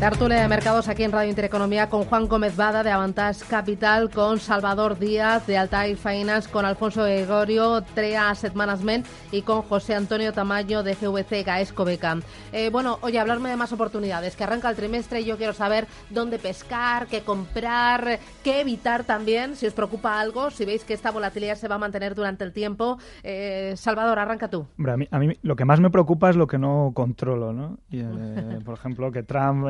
Tertulia 0.00 0.40
de 0.40 0.48
mercados 0.48 0.88
aquí 0.88 1.02
en 1.02 1.12
Radio 1.12 1.28
Intereconomía 1.28 1.90
con 1.90 2.04
Juan 2.04 2.26
Gómez 2.26 2.56
Bada 2.56 2.82
de 2.82 2.90
Avantage 2.90 3.44
Capital, 3.44 4.08
con 4.08 4.38
Salvador 4.38 4.98
Díaz 4.98 5.46
de 5.46 5.58
Altair 5.58 5.98
Finance, 5.98 6.50
con 6.50 6.64
Alfonso 6.64 7.02
Gregorio, 7.02 7.82
Trea 7.82 8.30
Asset 8.30 8.54
Management 8.54 9.04
y 9.30 9.42
con 9.42 9.60
José 9.60 9.94
Antonio 9.94 10.32
Tamayo 10.32 10.82
de 10.82 10.94
GVC 10.94 11.44
Gaesco 11.44 11.84
Beca. 11.84 12.16
Eh, 12.50 12.70
bueno, 12.70 12.98
oye, 13.02 13.18
hablarme 13.18 13.50
de 13.50 13.58
más 13.58 13.74
oportunidades, 13.74 14.36
que 14.36 14.44
arranca 14.44 14.70
el 14.70 14.76
trimestre 14.76 15.20
y 15.20 15.26
yo 15.26 15.36
quiero 15.36 15.52
saber 15.52 15.86
dónde 16.08 16.38
pescar, 16.38 17.06
qué 17.06 17.20
comprar, 17.20 18.20
qué 18.42 18.62
evitar 18.62 19.04
también, 19.04 19.54
si 19.54 19.66
os 19.66 19.74
preocupa 19.74 20.18
algo, 20.18 20.50
si 20.50 20.64
veis 20.64 20.82
que 20.82 20.94
esta 20.94 21.10
volatilidad 21.10 21.56
se 21.56 21.68
va 21.68 21.74
a 21.74 21.78
mantener 21.78 22.14
durante 22.14 22.42
el 22.42 22.54
tiempo. 22.54 22.96
Eh, 23.22 23.74
Salvador, 23.76 24.18
arranca 24.18 24.48
tú. 24.48 24.66
a, 24.78 24.96
mí, 24.96 25.06
a 25.10 25.18
mí 25.18 25.36
lo 25.42 25.56
que 25.56 25.66
más 25.66 25.78
me 25.78 25.90
preocupa 25.90 26.30
es 26.30 26.36
lo 26.36 26.46
que 26.46 26.56
no 26.56 26.92
controlo, 26.94 27.52
¿no? 27.52 27.76
Eh, 27.92 28.60
por 28.64 28.78
ejemplo, 28.78 29.12
que 29.12 29.22
Trump 29.22 29.66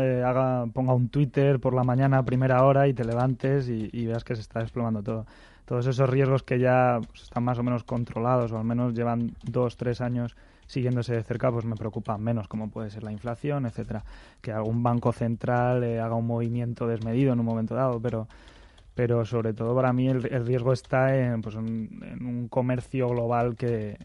ponga 0.72 0.94
un 0.94 1.08
Twitter 1.08 1.60
por 1.60 1.74
la 1.74 1.84
mañana 1.84 2.18
a 2.18 2.22
primera 2.24 2.64
hora 2.64 2.88
y 2.88 2.94
te 2.94 3.04
levantes 3.04 3.68
y, 3.68 4.06
veas 4.06 4.24
que 4.24 4.34
se 4.34 4.42
está 4.42 4.60
desplomando 4.60 5.02
todo. 5.02 5.26
Todos 5.64 5.86
esos 5.86 6.08
riesgos 6.10 6.42
que 6.42 6.58
ya 6.58 7.00
pues, 7.06 7.22
están 7.22 7.44
más 7.44 7.58
o 7.58 7.62
menos 7.62 7.84
controlados 7.84 8.50
o 8.52 8.58
al 8.58 8.64
menos 8.64 8.94
llevan 8.94 9.36
dos, 9.44 9.76
tres 9.76 10.00
años 10.00 10.36
siguiéndose 10.66 11.14
de 11.14 11.22
cerca, 11.22 11.50
pues 11.50 11.64
me 11.64 11.76
preocupan 11.76 12.22
menos, 12.22 12.48
como 12.48 12.70
puede 12.70 12.90
ser 12.90 13.02
la 13.02 13.12
inflación, 13.12 13.66
etcétera. 13.66 14.04
Que 14.40 14.52
algún 14.52 14.82
banco 14.82 15.12
central 15.12 15.82
eh, 15.84 16.00
haga 16.00 16.14
un 16.14 16.26
movimiento 16.26 16.86
desmedido 16.86 17.32
en 17.32 17.40
un 17.40 17.46
momento 17.46 17.74
dado, 17.74 18.00
pero 18.00 18.28
pero 18.94 19.24
sobre 19.24 19.54
todo 19.54 19.74
para 19.74 19.92
mí 19.92 20.08
el, 20.08 20.22
riesgo 20.44 20.72
está 20.72 21.16
en, 21.16 21.40
pues, 21.40 21.54
en, 21.54 22.18
un 22.20 22.48
comercio 22.48 23.08
global 23.08 23.56
que 23.56 23.96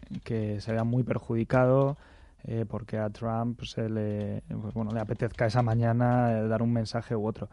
se 0.60 0.72
vea 0.72 0.84
muy 0.84 1.02
perjudicado, 1.02 1.98
eh, 2.44 2.64
porque 2.68 2.98
a 2.98 3.10
Trump 3.10 3.62
se 3.62 3.88
le, 3.88 4.42
pues 4.60 4.74
bueno, 4.74 4.92
le 4.92 5.00
apetezca 5.00 5.46
esa 5.46 5.62
mañana 5.62 6.38
eh, 6.38 6.48
dar 6.48 6.62
un 6.62 6.72
mensaje 6.72 7.16
u 7.16 7.26
otro. 7.26 7.48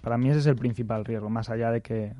Para 0.00 0.16
mí 0.16 0.30
ese 0.30 0.38
es 0.38 0.46
el 0.46 0.56
principal 0.56 1.04
riesgo, 1.04 1.28
más 1.28 1.50
allá 1.50 1.70
de 1.70 1.82
que... 1.82 2.14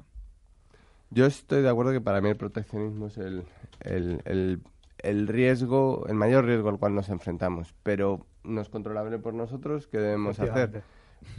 Yo 1.10 1.26
estoy 1.26 1.62
de 1.62 1.68
acuerdo 1.68 1.92
que 1.92 2.00
para 2.00 2.20
mí 2.20 2.28
el 2.28 2.36
proteccionismo 2.36 3.06
es 3.06 3.18
el, 3.18 3.44
el, 3.80 4.60
el, 4.98 5.28
riesgo, 5.28 6.06
el 6.08 6.14
mayor 6.14 6.44
riesgo 6.44 6.68
al 6.68 6.78
cual 6.78 6.94
nos 6.94 7.08
enfrentamos, 7.08 7.74
pero 7.82 8.26
no 8.44 8.60
es 8.60 8.68
controlable 8.68 9.18
por 9.18 9.34
nosotros, 9.34 9.86
¿qué 9.86 9.98
debemos 9.98 10.40
hacer? 10.40 10.82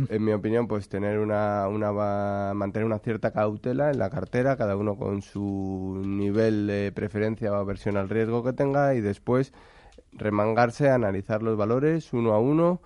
en 0.10 0.23
mi 0.23 0.32
opinión, 0.32 0.67
pues 0.67 0.89
tener 0.89 1.19
una, 1.19 1.67
una, 1.67 2.54
mantener 2.54 2.86
una 2.86 2.99
cierta 2.99 3.32
cautela 3.32 3.91
en 3.91 3.99
la 3.99 4.10
cartera, 4.10 4.58
cada 4.58 4.76
uno 4.76 4.95
con 4.95 5.21
su 5.21 6.02
nivel 6.06 6.67
de 6.67 6.91
preferencia 6.93 7.52
o 7.52 7.56
aversión 7.56 7.97
al 7.97 8.10
riesgo 8.10 8.43
que 8.43 8.54
tenga 8.54 8.95
y 8.95 9.02
después 9.02 9.54
remangarse, 10.15 10.89
analizar 10.89 11.43
los 11.43 11.58
valores 11.58 12.13
uno 12.13 12.34
a 12.34 12.39
uno 12.39 12.82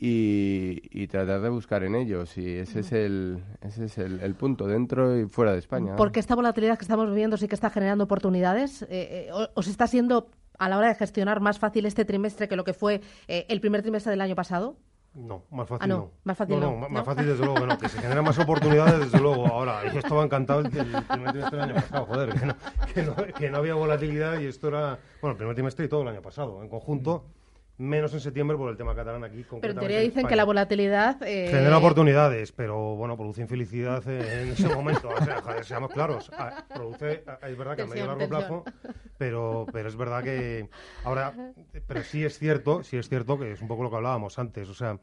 y, 0.00 1.06
tratar 1.08 1.40
de 1.40 1.48
buscar 1.48 1.82
en 1.82 1.94
ellos. 1.94 2.36
Y 2.38 2.56
ese 2.56 2.80
es 2.80 2.92
el, 2.92 3.42
ese 3.60 3.86
es 3.86 3.98
el, 3.98 4.34
punto, 4.34 4.66
dentro 4.66 5.18
y 5.18 5.26
fuera 5.26 5.52
de 5.52 5.58
España. 5.58 5.96
Porque 5.96 6.20
esta 6.20 6.34
volatilidad 6.34 6.78
que 6.78 6.84
estamos 6.84 7.08
viviendo 7.08 7.36
sí 7.36 7.48
que 7.48 7.54
está 7.54 7.70
generando 7.70 8.04
oportunidades. 8.04 8.82
Eh, 8.82 8.88
eh, 8.90 9.30
¿Os 9.54 9.66
está 9.66 9.86
siendo 9.86 10.28
a 10.58 10.68
la 10.68 10.78
hora 10.78 10.88
de 10.88 10.94
gestionar 10.94 11.40
más 11.40 11.58
fácil 11.58 11.86
este 11.86 12.04
trimestre 12.04 12.48
que 12.48 12.56
lo 12.56 12.64
que 12.64 12.74
fue 12.74 13.00
eh, 13.26 13.46
el 13.48 13.60
primer 13.60 13.82
trimestre 13.82 14.10
del 14.10 14.20
año 14.20 14.34
pasado? 14.34 14.76
No, 15.18 15.42
más 15.50 15.68
fácil 15.68 15.90
ah, 15.90 15.94
no. 15.96 16.10
Más 16.22 16.38
fácil 16.38 16.60
no. 16.60 16.88
más 16.88 17.04
fácil 17.04 17.26
desde 17.26 17.44
luego 17.44 17.66
que 17.66 17.78
que 17.78 17.88
se 17.88 18.00
generan 18.00 18.24
más 18.24 18.38
oportunidades 18.38 19.00
desde 19.00 19.20
luego. 19.20 19.46
Ahora, 19.48 19.92
yo 19.92 19.98
estaba 19.98 20.22
encantado 20.22 20.60
el, 20.60 20.70
primer 20.70 21.04
trimestre 21.08 21.50
del 21.50 21.60
año 21.60 21.74
pasado, 21.74 22.06
joder, 22.06 22.34
que 22.94 23.02
no, 23.02 23.16
que 23.34 23.50
no, 23.50 23.56
había 23.58 23.74
volatilidad 23.74 24.38
y 24.38 24.46
esto 24.46 24.68
era, 24.68 24.98
bueno, 25.20 25.32
el 25.32 25.36
primer 25.36 25.54
trimestre 25.56 25.86
y 25.86 25.88
todo 25.88 26.02
el 26.02 26.08
año 26.08 26.22
pasado, 26.22 26.62
en 26.62 26.68
conjunto 26.68 27.24
menos 27.78 28.12
en 28.12 28.20
septiembre 28.20 28.56
por 28.56 28.70
el 28.70 28.76
tema 28.76 28.94
catalán 28.94 29.24
aquí. 29.24 29.44
Pero 29.60 29.72
en 29.72 29.78
teoría 29.78 30.00
dicen 30.00 30.26
que 30.26 30.36
la 30.36 30.44
volatilidad... 30.44 31.22
Eh... 31.22 31.48
Genera 31.48 31.78
oportunidades, 31.78 32.52
pero 32.52 32.96
bueno, 32.96 33.16
produce 33.16 33.40
infelicidad 33.40 34.06
en 34.08 34.48
ese 34.48 34.68
momento. 34.74 35.08
O 35.08 35.24
sea, 35.24 35.62
seamos 35.62 35.92
claros, 35.92 36.30
produce, 36.74 37.24
es 37.46 37.56
verdad 37.56 37.76
que 37.76 37.82
a 37.82 37.86
medio 37.86 38.06
largo 38.06 38.28
plazo, 38.28 38.64
pero, 39.16 39.66
pero 39.72 39.88
es 39.88 39.96
verdad 39.96 40.22
que 40.24 40.68
ahora, 41.04 41.32
pero 41.86 42.02
sí 42.02 42.24
es 42.24 42.38
cierto, 42.38 42.82
sí 42.82 42.96
es 42.96 43.08
cierto 43.08 43.38
que 43.38 43.52
es 43.52 43.62
un 43.62 43.68
poco 43.68 43.84
lo 43.84 43.90
que 43.90 43.96
hablábamos 43.96 44.38
antes, 44.38 44.68
o 44.68 44.74
sea... 44.74 44.98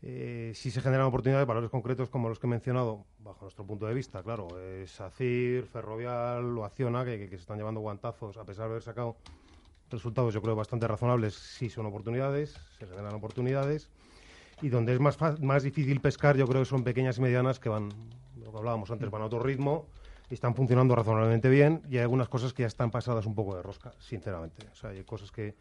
Eh, 0.00 0.52
sí 0.54 0.70
se 0.70 0.80
generan 0.80 1.06
oportunidades, 1.06 1.44
valores 1.44 1.70
concretos 1.70 2.08
como 2.08 2.28
los 2.28 2.38
que 2.38 2.46
he 2.46 2.50
mencionado, 2.50 3.04
bajo 3.18 3.46
nuestro 3.46 3.66
punto 3.66 3.84
de 3.84 3.94
vista, 3.94 4.22
claro, 4.22 4.46
es 4.60 5.00
ACIR, 5.00 5.66
Ferrovial 5.66 6.56
o 6.56 6.64
Acciona, 6.64 7.04
que, 7.04 7.18
que, 7.18 7.30
se 7.30 7.42
están 7.42 7.58
llevando 7.58 7.80
guantazos 7.80 8.36
a 8.36 8.44
pesar 8.44 8.66
de 8.66 8.70
haber 8.70 8.82
sacado 8.82 9.16
resultados 9.90 10.34
yo 10.34 10.42
creo 10.42 10.56
bastante 10.56 10.86
razonables 10.86 11.34
sí 11.34 11.70
son 11.70 11.86
oportunidades, 11.86 12.56
se 12.78 12.86
generan 12.86 13.14
oportunidades. 13.14 13.88
Y 14.60 14.70
donde 14.70 14.92
es 14.92 15.00
más, 15.00 15.18
más 15.40 15.62
difícil 15.62 16.00
pescar 16.00 16.36
yo 16.36 16.46
creo 16.46 16.62
que 16.62 16.68
son 16.68 16.82
pequeñas 16.82 17.18
y 17.18 17.20
medianas 17.20 17.60
que 17.60 17.68
van, 17.68 17.90
lo 18.36 18.50
que 18.50 18.58
hablábamos 18.58 18.90
antes, 18.90 19.08
van 19.10 19.22
a 19.22 19.26
otro 19.26 19.38
ritmo 19.40 19.86
y 20.30 20.34
están 20.34 20.54
funcionando 20.54 20.94
razonablemente 20.94 21.48
bien 21.48 21.82
y 21.88 21.96
hay 21.96 22.02
algunas 22.02 22.28
cosas 22.28 22.52
que 22.52 22.62
ya 22.62 22.66
están 22.66 22.90
pasadas 22.90 23.26
un 23.26 23.34
poco 23.34 23.56
de 23.56 23.62
rosca, 23.62 23.92
sinceramente. 23.98 24.66
O 24.72 24.74
sea, 24.74 24.90
hay 24.90 25.02
cosas 25.04 25.30
que, 25.30 25.54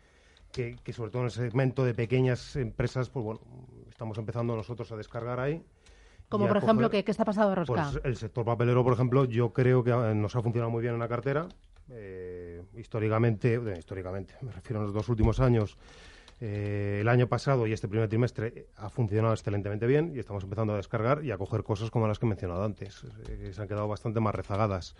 que, 0.52 0.94
sobre 0.94 1.12
todo 1.12 1.22
en 1.22 1.26
el 1.28 1.32
segmento 1.32 1.86
de 1.86 1.94
pequeñas 1.94 2.56
empresas, 2.56 3.10
pues 3.10 3.24
bueno, 3.24 3.42
estamos 3.90 4.18
empezando 4.18 4.56
nosotros 4.56 4.92
a 4.92 4.98
descargar 4.98 5.40
ahí. 5.40 5.64
Como 6.30 6.48
por 6.48 6.58
ejemplo, 6.58 6.90
¿qué, 6.90 7.04
está 7.08 7.24
pasado 7.24 7.50
de 7.50 7.56
rosca? 7.56 7.90
Pues 7.92 8.04
el 8.04 8.18
sector 8.18 8.44
papelero, 8.44 8.84
por 8.84 8.94
ejemplo, 8.94 9.26
yo 9.26 9.54
creo 9.54 9.84
que 9.84 9.92
nos 9.92 10.36
ha 10.36 10.42
funcionado 10.42 10.70
muy 10.70 10.82
bien 10.82 10.96
en 10.96 11.00
la 11.00 11.08
cartera. 11.08 11.48
Eh, 11.90 12.64
históricamente, 12.76 13.60
históricamente, 13.78 14.36
me 14.42 14.52
refiero 14.52 14.82
a 14.82 14.84
los 14.84 14.94
dos 14.94 15.08
últimos 15.10 15.40
años, 15.40 15.78
eh, 16.40 17.00
el 17.02 17.08
año 17.08 17.28
pasado 17.28 17.66
y 17.66 17.74
este 17.74 17.88
primer 17.88 18.10
trimestre 18.10 18.68
ha 18.76 18.90
funcionado 18.90 19.34
excelentemente 19.34 19.88
bien 19.88 20.12
y 20.14 20.20
estamos 20.20 20.44
empezando 20.44 20.74
a 20.74 20.78
descargar 20.78 21.24
y 21.24 21.32
a 21.32 21.38
coger 21.38 21.64
cosas 21.64 21.90
como 21.90 22.08
las 22.08 22.20
que 22.20 22.26
he 22.26 22.30
mencionado 22.30 22.64
antes, 22.64 23.04
eh, 23.28 23.38
que 23.42 23.54
se 23.54 23.62
han 23.62 23.68
quedado 23.68 23.88
bastante 23.88 24.20
más 24.20 24.36
rezagadas. 24.36 24.96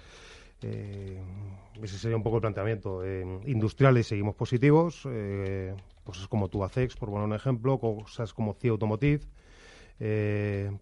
ese 0.62 1.98
sería 2.00 2.18
un 2.18 2.24
poco 2.24 2.38
el 2.38 2.42
planteamiento. 2.42 3.04
industriales 3.46 4.08
seguimos 4.08 4.36
positivos, 4.36 5.08
cosas 6.04 6.28
como 6.28 6.48
Tubacex, 6.50 6.96
por 6.96 7.10
poner 7.10 7.28
un 7.28 7.36
ejemplo, 7.36 7.78
cosas 7.78 8.34
como 8.34 8.54
CIE 8.56 8.72
Automotive, 8.72 9.22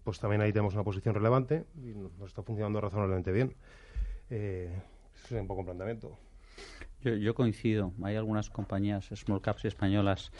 pues 0.02 0.18
también 0.18 0.40
ahí 0.40 0.52
tenemos 0.52 0.72
una 0.72 0.84
posición 0.84 1.14
relevante 1.14 1.64
y 1.74 1.92
nos 1.94 2.28
está 2.28 2.42
funcionando 2.42 2.80
razonablemente 2.80 3.32
bien. 3.32 3.54
Un 5.30 5.46
poco 5.46 5.64
planteamiento. 5.64 6.18
Yo, 7.02 7.34
coincido. 7.34 7.92
Hay 8.02 8.16
algunas 8.16 8.50
compañías 8.50 9.10
small 9.14 9.40
caps 9.40 9.64
españolas 9.64 10.32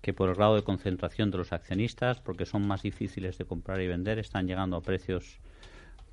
que 0.00 0.12
por 0.12 0.28
el 0.28 0.34
grado 0.34 0.56
de 0.56 0.62
concentración 0.62 1.30
de 1.30 1.38
los 1.38 1.52
accionistas, 1.52 2.20
porque 2.20 2.44
son 2.44 2.66
más 2.66 2.82
difíciles 2.82 3.38
de 3.38 3.44
comprar 3.44 3.80
y 3.80 3.86
vender, 3.86 4.18
están 4.18 4.48
llegando 4.48 4.76
a 4.76 4.82
precios, 4.82 5.38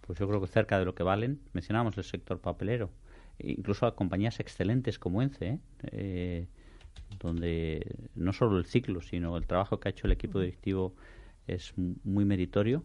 pues 0.01 0.19
yo 0.19 0.27
creo 0.27 0.41
que 0.41 0.47
cerca 0.47 0.77
de 0.77 0.85
lo 0.85 0.93
que 0.93 1.01
valen. 1.01 1.39
Mencionamos 1.53 1.97
el 1.97 2.03
sector 2.03 2.39
papelero, 2.39 2.91
incluso 3.39 3.87
a 3.87 3.95
compañías 3.95 4.39
excelentes 4.39 4.99
como 4.99 5.23
ENCE, 5.23 5.47
¿eh? 5.47 5.59
Eh, 5.91 6.47
donde 7.19 7.95
no 8.13 8.31
solo 8.33 8.59
el 8.59 8.65
ciclo, 8.65 9.01
sino 9.01 9.37
el 9.37 9.47
trabajo 9.47 9.79
que 9.79 9.89
ha 9.89 9.91
hecho 9.91 10.05
el 10.05 10.13
equipo 10.13 10.39
directivo 10.39 10.93
es 11.47 11.73
muy 11.75 12.25
meritorio 12.25 12.83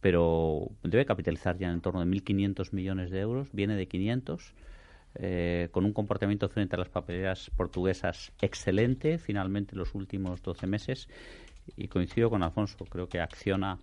pero 0.00 0.70
debe 0.82 1.06
capitalizar 1.06 1.56
ya 1.58 1.70
en 1.70 1.80
torno 1.80 2.00
de 2.00 2.06
1.500 2.06 2.72
millones 2.72 3.10
de 3.10 3.20
euros, 3.20 3.48
viene 3.52 3.76
de 3.76 3.86
500, 3.88 4.54
eh, 5.14 5.68
con 5.72 5.84
un 5.84 5.92
comportamiento 5.92 6.48
frente 6.48 6.76
a 6.76 6.78
las 6.78 6.88
papeleras 6.88 7.50
portuguesas 7.56 8.32
excelente, 8.40 9.18
finalmente 9.18 9.74
los 9.76 9.94
últimos 9.94 10.42
12 10.42 10.66
meses, 10.66 11.08
y 11.76 11.88
coincido 11.88 12.30
con 12.30 12.42
Alfonso, 12.42 12.84
creo 12.84 13.08
que 13.08 13.20
acciona, 13.20 13.78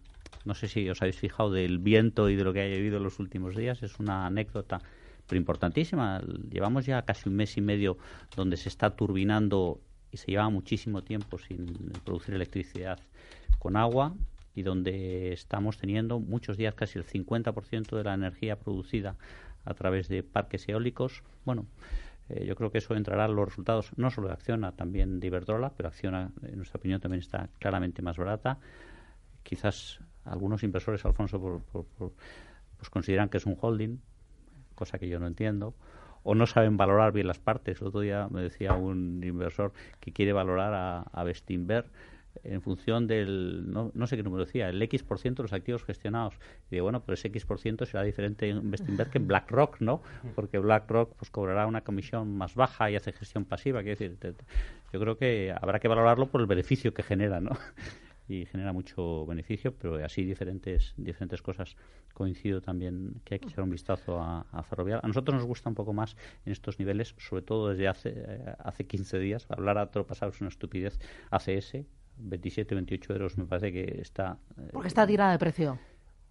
no 0.46 0.54
sé 0.54 0.68
si 0.68 0.90
os 0.90 1.02
habéis 1.02 1.18
fijado 1.18 1.52
del 1.52 1.80
viento 1.80 2.30
y 2.30 2.36
de 2.36 2.44
lo 2.44 2.54
que 2.54 2.62
ha 2.62 2.68
llovido 2.68 2.98
en 2.98 3.04
los 3.04 3.20
últimos 3.20 3.56
días, 3.56 3.84
es 3.84 4.00
una 4.00 4.26
anécdota 4.26 4.80
pero 5.28 5.40
importantísima. 5.40 6.22
Llevamos 6.52 6.86
ya 6.86 7.02
casi 7.04 7.30
un 7.30 7.36
mes 7.36 7.58
y 7.58 7.62
medio 7.62 7.98
donde 8.36 8.58
se 8.58 8.70
está 8.70 8.96
turbinando 8.96 9.80
y 10.12 10.18
se 10.18 10.32
lleva 10.32 10.50
muchísimo 10.50 11.02
tiempo 11.02 11.38
sin 11.38 11.66
producir 12.04 12.36
electricidad 12.36 13.00
con 13.58 13.78
agua 13.78 14.14
y 14.56 14.64
donde 14.64 15.34
estamos 15.34 15.78
teniendo 15.78 16.20
muchos 16.20 16.58
días 16.58 16.76
casi 16.76 17.00
el 17.00 17.06
50% 17.06 17.96
de 17.96 18.04
la 18.04 18.14
energía 18.14 18.60
producida 18.60 19.16
a 19.66 19.74
través 19.74 20.08
de 20.08 20.24
parques 20.24 20.68
eólicos. 20.68 21.24
Bueno, 21.46 21.66
eh, 22.30 22.46
yo 22.46 22.56
creo 22.56 22.72
que 22.72 22.78
eso 22.78 22.96
entrará 22.96 23.26
en 23.26 23.36
los 23.36 23.46
resultados 23.46 23.92
no 23.98 24.12
solo 24.12 24.28
de 24.28 24.34
Acciona, 24.34 24.74
también 24.74 25.20
de 25.20 25.28
Iberdrola, 25.28 25.72
pero 25.76 25.90
Acciona, 25.90 26.32
en 26.44 26.58
nuestra 26.58 26.78
opinión, 26.78 27.00
también 27.00 27.22
está 27.22 27.50
claramente 27.60 28.02
más 28.02 28.18
barata. 28.18 28.60
Quizás 29.44 30.00
algunos 30.26 30.64
inversores, 30.64 31.04
Alfonso, 31.06 31.62
pues 31.98 32.90
consideran 32.90 33.30
que 33.30 33.38
es 33.38 33.46
un 33.46 33.58
holding, 33.60 33.98
cosa 34.76 35.00
que 35.00 35.08
yo 35.08 35.20
no 35.20 35.28
entiendo 35.28 35.76
o 36.24 36.36
no 36.36 36.48
saben 36.48 36.78
valorar 36.78 37.12
bien 37.12 37.28
las 37.28 37.40
partes. 37.40 37.82
El 37.82 37.88
otro 37.88 38.00
día 38.00 38.28
me 38.32 38.42
decía 38.42 38.74
un 38.74 39.22
inversor 39.24 39.74
que 40.00 40.14
quiere 40.14 40.34
valorar 40.34 40.74
a, 40.74 41.02
a 41.02 41.24
Bestinver 41.24 41.86
en 42.44 42.62
función 42.62 43.08
del, 43.08 43.72
no, 43.72 43.92
no, 43.94 44.08
sé 44.08 44.18
qué 44.18 44.24
número 44.24 44.46
decía, 44.46 44.70
el 44.70 44.82
X% 44.82 45.36
de 45.36 45.44
los 45.44 45.54
activos 45.54 45.84
gestionados. 45.84 46.36
Y 46.70 46.76
digo, 46.76 46.86
bueno, 46.86 47.02
pero 47.04 47.14
ese 47.14 47.28
X% 47.28 47.86
será 47.86 48.04
diferente 48.04 48.50
en 48.50 48.72
Bestinberg 48.72 49.12
que 49.12 49.20
en 49.20 49.28
BlackRock, 49.28 49.80
¿no? 49.82 50.02
Porque 50.36 50.58
BlackRock 50.60 51.16
pues 51.16 51.30
cobrará 51.30 51.68
una 51.68 51.82
comisión 51.82 52.36
más 52.36 52.56
baja 52.56 52.90
y 52.90 52.96
hace 52.96 53.12
gestión 53.12 53.46
pasiva. 53.46 53.82
Quiero 53.84 54.00
decir, 54.00 54.36
yo 54.92 55.00
creo 55.00 55.18
que 55.18 55.54
habrá 55.60 55.80
que 55.80 55.88
valorarlo 55.88 56.28
por 56.28 56.42
el 56.42 56.48
beneficio 56.48 56.94
que 56.94 57.04
genera, 57.04 57.40
¿no? 57.40 57.52
y 58.28 58.46
genera 58.46 58.72
mucho 58.72 59.26
beneficio, 59.26 59.74
pero 59.76 60.04
así 60.04 60.24
diferentes, 60.24 60.94
diferentes 60.98 61.42
cosas. 61.42 61.76
Coincido 62.14 62.62
también 62.62 63.22
que 63.24 63.36
hay 63.36 63.40
que 63.40 63.48
echar 63.48 63.64
un 63.64 63.72
vistazo 63.72 64.20
a, 64.20 64.64
Ferrovial. 64.64 65.00
A 65.04 65.08
nosotros 65.08 65.36
nos 65.36 65.46
gusta 65.46 65.70
un 65.70 65.76
poco 65.76 65.94
más 65.94 66.16
en 66.46 66.52
estos 66.52 66.80
niveles, 66.80 67.16
sobre 67.18 67.42
todo 67.42 67.70
desde 67.70 67.88
hace, 67.88 68.14
eh, 68.16 68.56
hace 68.60 68.86
15 68.86 69.20
días. 69.20 69.46
Hablar 69.50 69.78
a 69.78 69.84
otro 69.84 70.06
pasado 70.06 70.32
es 70.32 70.40
una 70.42 70.50
estupidez. 70.50 71.00
ACS, 71.32 71.78
27, 72.18 72.76
28 72.76 73.14
euros, 73.14 73.38
me 73.38 73.46
parece 73.46 73.72
que 73.72 74.02
está... 74.02 74.38
Eh, 74.58 74.70
Porque 74.72 74.88
está 74.88 75.06
tirada 75.06 75.32
de 75.32 75.40
precio. 75.40 75.80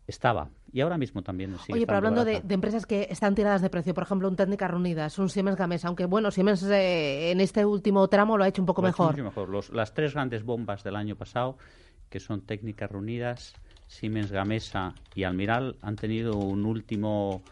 Estaba. 0.06 0.50
Y 0.72 0.80
ahora 0.80 0.98
mismo 0.98 1.22
también 1.22 1.56
sigue 1.58 1.74
Oye, 1.74 1.86
pero 1.86 1.98
hablando 1.98 2.24
de, 2.24 2.42
empresas 2.48 2.86
que 2.86 3.06
están 3.08 3.34
tiradas 3.34 3.62
de 3.62 3.70
precio, 3.70 3.94
por 3.94 4.02
ejemplo, 4.02 4.28
un 4.28 4.36
Técnicas 4.36 4.70
Reunidas, 4.70 5.18
un 5.18 5.28
Siemens 5.28 5.56
Gamesa, 5.56 5.88
aunque 5.88 6.06
bueno, 6.06 6.30
Siemens 6.30 6.62
eh, 6.64 7.30
en 7.30 7.40
este 7.40 7.64
último 7.64 8.08
tramo 8.08 8.36
lo 8.36 8.44
ha 8.44 8.48
hecho 8.48 8.62
un 8.62 8.66
poco 8.66 8.82
mejor. 8.82 9.16
mejor. 9.22 9.74
las 9.74 9.94
tres 9.94 10.14
grandes 10.14 10.44
bombas 10.44 10.82
del 10.82 10.96
año 10.96 11.14
pasado, 11.14 11.56
que 12.08 12.20
son 12.20 12.40
Técnicas 12.42 12.90
Reunidas, 12.90 13.54
Siemens 13.86 14.32
Gamesa 14.32 14.94
y 15.14 15.24
Almiral, 15.24 15.76
han 15.82 15.96
tenido 15.96 16.36
un 16.36 16.64
último 16.64 17.42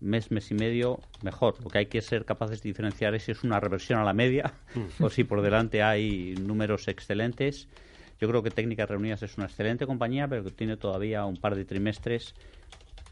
mes, 0.00 0.30
mes 0.30 0.50
y 0.50 0.54
medio 0.54 1.00
mejor. 1.22 1.62
Lo 1.62 1.70
que 1.70 1.78
hay 1.78 1.86
que 1.86 2.02
ser 2.02 2.24
capaces 2.24 2.62
de 2.62 2.68
diferenciar 2.68 3.14
es 3.14 3.24
si 3.24 3.32
es 3.32 3.44
una 3.44 3.60
reversión 3.60 3.98
a 3.98 4.04
la 4.04 4.12
media 4.12 4.52
mm. 4.74 5.04
o 5.04 5.10
si 5.10 5.24
por 5.24 5.42
delante 5.42 5.82
hay 5.82 6.34
números 6.40 6.88
excelentes. 6.88 7.68
Yo 8.20 8.28
creo 8.28 8.42
que 8.42 8.50
Técnicas 8.50 8.88
Reunidas 8.88 9.22
es 9.22 9.36
una 9.36 9.46
excelente 9.46 9.86
compañía, 9.86 10.28
pero 10.28 10.44
que 10.44 10.50
tiene 10.50 10.76
todavía 10.76 11.24
un 11.24 11.36
par 11.36 11.56
de 11.56 11.64
trimestres 11.64 12.34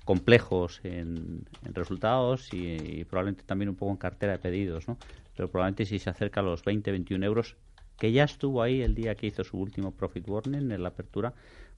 complejos 0.05 0.81
en, 0.85 1.45
resultados 1.65 2.53
y, 2.53 3.05
probablemente 3.05 3.45
también 3.45 3.69
un 3.69 3.77
poco 3.77 3.93
en 3.93 3.99
cartera 3.99 4.33
de 4.33 4.39
pedidos, 4.39 4.89
¿no? 4.89 4.99
Pero 5.37 5.51
probablemente 5.51 5.87
si 5.87 5.99
se 5.99 6.11
acerca 6.11 6.41
a 6.41 6.43
los 6.43 6.65
20, 6.65 6.91
21 6.91 7.25
euros, 7.25 7.57
que 7.99 8.13
ya 8.13 8.25
estuvo 8.25 8.63
ahí 8.63 8.83
el 8.83 8.95
día 8.95 9.15
que 9.15 9.27
hizo 9.27 9.45
su 9.45 9.59
último 9.59 9.93
profit 9.93 10.29
warning 10.29 10.71
en 10.73 10.83
la 10.83 10.89
apertura, 10.89 11.33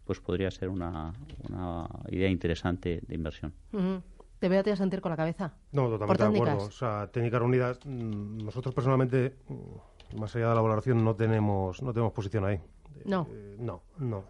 pues 0.04 0.20
podría 0.20 0.50
ser 0.50 0.68
una, 0.68 1.12
una 1.48 1.88
idea 2.08 2.28
interesante 2.28 3.00
de 3.06 3.14
inversión. 3.14 3.52
¿Te 4.38 4.48
veo 4.48 4.60
a 4.60 4.76
sentir 4.76 5.00
con 5.00 5.10
la 5.10 5.16
cabeza? 5.16 5.54
No, 5.72 5.88
totalmente 5.88 6.22
de 6.22 6.28
acuerdo. 6.28 6.66
O 6.66 6.70
sea, 6.70 7.08
Técnicas 7.10 7.40
Reunidas, 7.40 7.78
mm, 7.84 8.44
nosotros 8.44 8.74
personalmente, 8.74 9.36
mm, 9.48 10.18
más 10.20 10.34
allá 10.36 10.50
de 10.50 10.54
la 10.54 10.60
valoración, 10.60 11.04
no 11.04 11.14
tenemos, 11.14 11.82
no 11.82 11.92
tenemos 11.92 12.12
posición 12.12 12.44
ahí. 12.44 12.60
No. 13.04 13.26
Eh, 13.30 13.56
no, 13.58 13.82
no. 13.98 14.24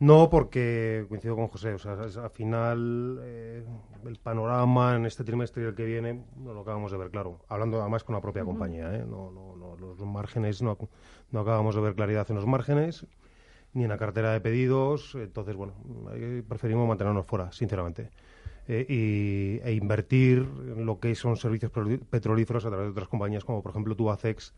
No, 0.00 0.28
porque 0.30 1.06
coincido 1.08 1.36
con 1.36 1.46
José, 1.46 1.74
o 1.74 1.78
sea, 1.78 1.92
al 1.92 2.30
final 2.30 3.20
eh, 3.22 3.64
el 4.04 4.18
panorama 4.18 4.96
en 4.96 5.06
este 5.06 5.22
trimestre 5.22 5.62
y 5.62 5.66
el 5.66 5.76
que 5.76 5.84
viene 5.84 6.24
no 6.36 6.52
lo 6.52 6.62
acabamos 6.62 6.90
de 6.90 6.98
ver 6.98 7.10
claro. 7.10 7.38
Hablando 7.48 7.80
además 7.80 8.02
con 8.02 8.16
la 8.16 8.20
propia 8.20 8.44
compañía, 8.44 8.92
¿eh? 8.96 9.04
no, 9.08 9.30
no, 9.30 9.54
no, 9.54 9.76
los 9.76 10.00
márgenes, 10.00 10.60
no, 10.60 10.76
no 11.30 11.40
acabamos 11.40 11.76
de 11.76 11.82
ver 11.82 11.94
claridad 11.94 12.26
en 12.30 12.34
los 12.34 12.46
márgenes 12.46 13.06
ni 13.74 13.84
en 13.84 13.90
la 13.90 13.96
cartera 13.96 14.32
de 14.32 14.40
pedidos. 14.40 15.14
Entonces, 15.14 15.54
bueno, 15.54 15.74
preferimos 16.48 16.88
mantenernos 16.88 17.24
fuera, 17.24 17.52
sinceramente. 17.52 18.10
Y, 18.80 19.60
e 19.62 19.72
invertir 19.74 20.38
en 20.76 20.86
lo 20.86 20.98
que 20.98 21.14
son 21.14 21.36
servicios 21.36 21.70
petrolíferos 22.10 22.64
a 22.64 22.68
través 22.68 22.86
de 22.86 22.90
otras 22.92 23.08
compañías 23.08 23.44
como, 23.44 23.62
por 23.62 23.70
ejemplo, 23.70 23.94
Tubacex 23.94 24.54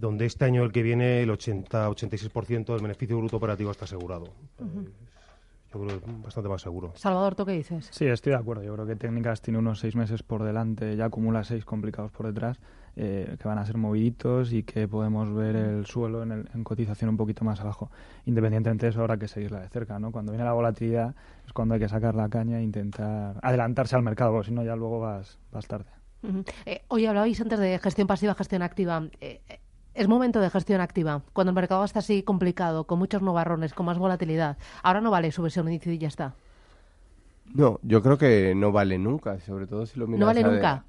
donde 0.00 0.26
este 0.26 0.44
año 0.44 0.64
el 0.64 0.72
que 0.72 0.82
viene 0.82 1.22
el 1.22 1.30
80-86% 1.30 2.72
del 2.72 2.82
beneficio 2.82 3.18
bruto 3.18 3.36
operativo 3.36 3.70
está 3.70 3.84
asegurado. 3.84 4.28
yo 4.58 5.80
creo 5.80 5.86
que 5.86 5.94
es 5.94 6.22
bastante 6.22 6.48
más 6.48 6.62
seguro. 6.62 6.92
Salvador, 6.96 7.34
¿tú 7.34 7.44
qué 7.44 7.52
dices? 7.52 7.88
Sí, 7.92 8.06
estoy 8.06 8.32
de 8.32 8.38
acuerdo. 8.38 8.62
Yo 8.62 8.72
creo 8.74 8.86
que 8.86 8.96
Técnicas 8.96 9.42
tiene 9.42 9.58
unos 9.58 9.80
seis 9.80 9.94
meses 9.94 10.22
por 10.22 10.42
delante, 10.42 10.96
ya 10.96 11.06
acumula 11.06 11.44
seis 11.44 11.64
complicados 11.64 12.10
por 12.10 12.26
detrás, 12.26 12.58
eh, 12.96 13.36
que 13.40 13.48
van 13.48 13.58
a 13.58 13.66
ser 13.66 13.76
moviditos 13.76 14.52
y 14.52 14.62
que 14.62 14.88
podemos 14.88 15.32
ver 15.32 15.56
el 15.56 15.86
suelo 15.86 16.22
en, 16.22 16.48
en, 16.52 16.64
cotización 16.64 17.10
un 17.10 17.16
poquito 17.16 17.44
más 17.44 17.60
abajo. 17.60 17.90
Independientemente 18.26 18.86
de 18.86 18.90
eso, 18.90 19.00
habrá 19.00 19.16
que 19.16 19.28
seguirla 19.28 19.60
de 19.60 19.68
cerca. 19.68 19.98
¿no? 19.98 20.12
Cuando 20.12 20.32
viene 20.32 20.44
la 20.44 20.52
volatilidad 20.52 21.14
es 21.46 21.52
cuando 21.52 21.74
hay 21.74 21.80
que 21.80 21.88
sacar 21.88 22.14
la 22.14 22.28
caña 22.28 22.58
e 22.58 22.62
intentar 22.62 23.38
adelantarse 23.42 23.96
al 23.96 24.02
mercado, 24.02 24.32
porque 24.32 24.48
si 24.48 24.54
no 24.54 24.64
ya 24.64 24.76
luego 24.76 25.00
vas, 25.00 25.38
vas 25.52 25.66
tarde. 25.66 25.90
Eh, 26.66 26.82
hoy 26.88 27.06
hablabais 27.06 27.40
antes 27.40 27.58
de 27.58 27.78
gestión 27.78 28.06
pasiva, 28.06 28.34
gestión 28.34 28.62
activa. 28.62 29.04
Eh, 29.20 29.40
es 29.94 30.08
momento 30.08 30.40
de 30.40 30.50
gestión 30.50 30.80
activa. 30.80 31.22
Cuando 31.32 31.50
el 31.50 31.54
mercado 31.54 31.84
está 31.84 32.00
así 32.00 32.22
complicado, 32.22 32.84
con 32.84 32.98
muchos 32.98 33.22
nubarrones, 33.22 33.74
con 33.74 33.86
más 33.86 33.98
volatilidad, 33.98 34.56
ahora 34.82 35.00
no 35.00 35.10
vale 35.10 35.32
subirse 35.32 35.60
un 35.60 35.68
índice 35.68 35.94
y 35.94 35.98
ya 35.98 36.08
está. 36.08 36.34
No, 37.54 37.80
yo 37.82 38.02
creo 38.02 38.16
que 38.16 38.54
no 38.54 38.72
vale 38.72 38.98
nunca, 38.98 39.38
sobre 39.40 39.66
todo 39.66 39.86
si 39.86 39.98
lo 39.98 40.06
miras 40.06 40.20
no 40.20 40.26
vale 40.26 40.40
a, 40.40 40.50
nunca. 40.50 40.84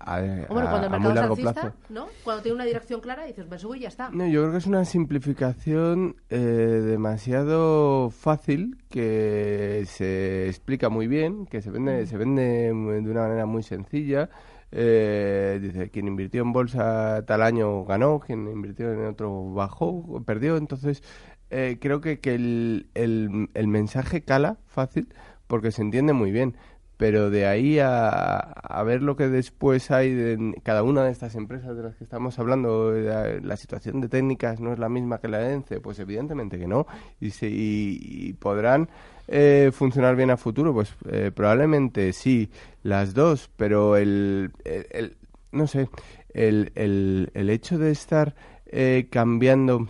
cuando 0.48 0.78
el 0.78 0.90
mercado 0.90 1.14
es 1.14 1.20
alcista, 1.20 1.74
¿no? 1.90 2.08
Cuando 2.24 2.44
tiene 2.44 2.56
una 2.56 2.66
dirección 2.66 3.02
clara 3.02 3.26
dices, 3.26 3.48
me 3.50 3.58
subo 3.58 3.76
y 3.76 3.82
ya 3.82 3.88
está. 3.88 4.10
No, 4.12 4.28
yo 4.28 4.42
creo 4.42 4.52
que 4.52 4.58
es 4.58 4.68
una 4.68 4.86
simplificación 4.86 6.16
eh, 6.30 6.38
demasiado 6.38 8.10
fácil 8.10 8.78
que 8.90 9.84
se 9.88 10.48
explica 10.48 10.90
muy 10.90 11.08
bien, 11.08 11.46
que 11.46 11.62
se 11.62 11.72
vende, 11.72 12.04
mm. 12.04 12.08
se 12.08 12.18
vende 12.18 12.44
de 12.44 13.12
una 13.12 13.22
manera 13.22 13.46
muy 13.46 13.64
sencilla 13.64 14.30
eh, 14.72 15.60
dice, 15.62 15.90
quien 15.90 16.08
invirtió 16.08 16.42
en 16.42 16.54
bolsa 16.54 17.26
tal 17.26 17.42
año 17.42 17.84
ganó, 17.84 18.20
quien 18.20 18.48
invirtió 18.48 18.92
en 18.94 19.06
otro 19.06 19.54
bajó, 19.54 20.24
perdió. 20.26 20.58
Entonces, 20.58 21.04
eh, 21.50 21.78
creo 21.82 22.00
que, 22.00 22.20
que 22.20 22.36
el, 22.36 22.90
el, 22.94 23.68
mensaje 23.68 24.24
cala 24.24 24.58
fácil 24.68 25.10
porque 25.52 25.72
se 25.72 25.82
entiende 25.82 26.14
muy 26.14 26.32
bien. 26.32 26.56
Pero 26.98 27.30
de 27.32 27.48
ahí 27.48 27.80
a, 27.80 28.38
a 28.38 28.84
ver 28.84 29.02
lo 29.02 29.16
que 29.16 29.28
después 29.28 29.90
hay 29.90 30.14
de 30.14 30.56
cada 30.64 30.84
una 30.84 31.04
de 31.04 31.12
estas 31.12 31.34
empresas 31.36 31.76
de 31.76 31.82
las 31.82 31.96
que 31.96 32.04
estamos 32.04 32.38
hablando, 32.38 32.92
la, 32.92 33.58
situación 33.58 34.02
de 34.02 34.08
técnicas 34.08 34.60
no 34.60 34.72
es 34.72 34.78
la 34.78 34.88
misma 34.88 35.20
que 35.20 35.28
la 35.28 35.40
de 35.40 35.54
ENCE, 35.54 35.80
pues 35.80 35.98
evidentemente 35.98 36.60
que 36.60 36.68
no. 36.68 36.86
Y, 37.20 37.32
se, 37.32 37.50
y 37.50 38.34
podrán 38.34 38.88
eh, 39.34 39.72
funcionar 39.74 40.18
bien 40.18 40.30
a 40.30 40.36
futuro? 40.36 40.74
Pues 40.74 40.94
eh, 41.10 41.32
probablemente 41.34 42.12
sí, 42.12 42.50
las 42.84 43.14
dos, 43.14 43.50
pero 43.56 43.96
el, 43.96 44.52
el, 44.66 45.16
no 45.54 45.68
sé, 45.68 45.88
el, 46.34 46.74
el, 46.76 47.32
el, 47.34 47.50
hecho 47.50 47.78
de 47.78 47.92
estar 47.92 48.36
eh, 48.66 49.08
cambiando 49.10 49.88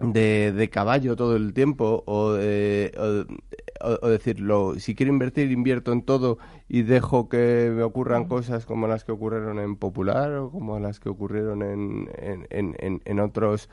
de, 0.00 0.52
de, 0.52 0.70
caballo 0.70 1.14
todo 1.14 1.36
el 1.36 1.54
tiempo 1.54 2.02
o, 2.06 2.32
o, 2.32 3.24
decirlo, 4.02 4.78
si 4.78 4.94
quiero 4.94 5.12
invertir, 5.12 5.50
invierto 5.50 5.92
en 5.92 6.02
todo 6.02 6.38
y 6.68 6.82
dejo 6.82 7.28
que 7.28 7.72
me 7.74 7.82
ocurran 7.82 8.26
cosas 8.26 8.66
como 8.66 8.86
las 8.86 9.04
que 9.04 9.12
ocurrieron 9.12 9.58
en 9.58 9.76
Popular 9.76 10.32
o 10.34 10.50
como 10.50 10.78
las 10.78 11.00
que 11.00 11.08
ocurrieron 11.08 11.62
en, 11.62 12.10
en, 12.18 12.76
en, 12.78 13.02
en 13.04 13.20
otros 13.20 13.68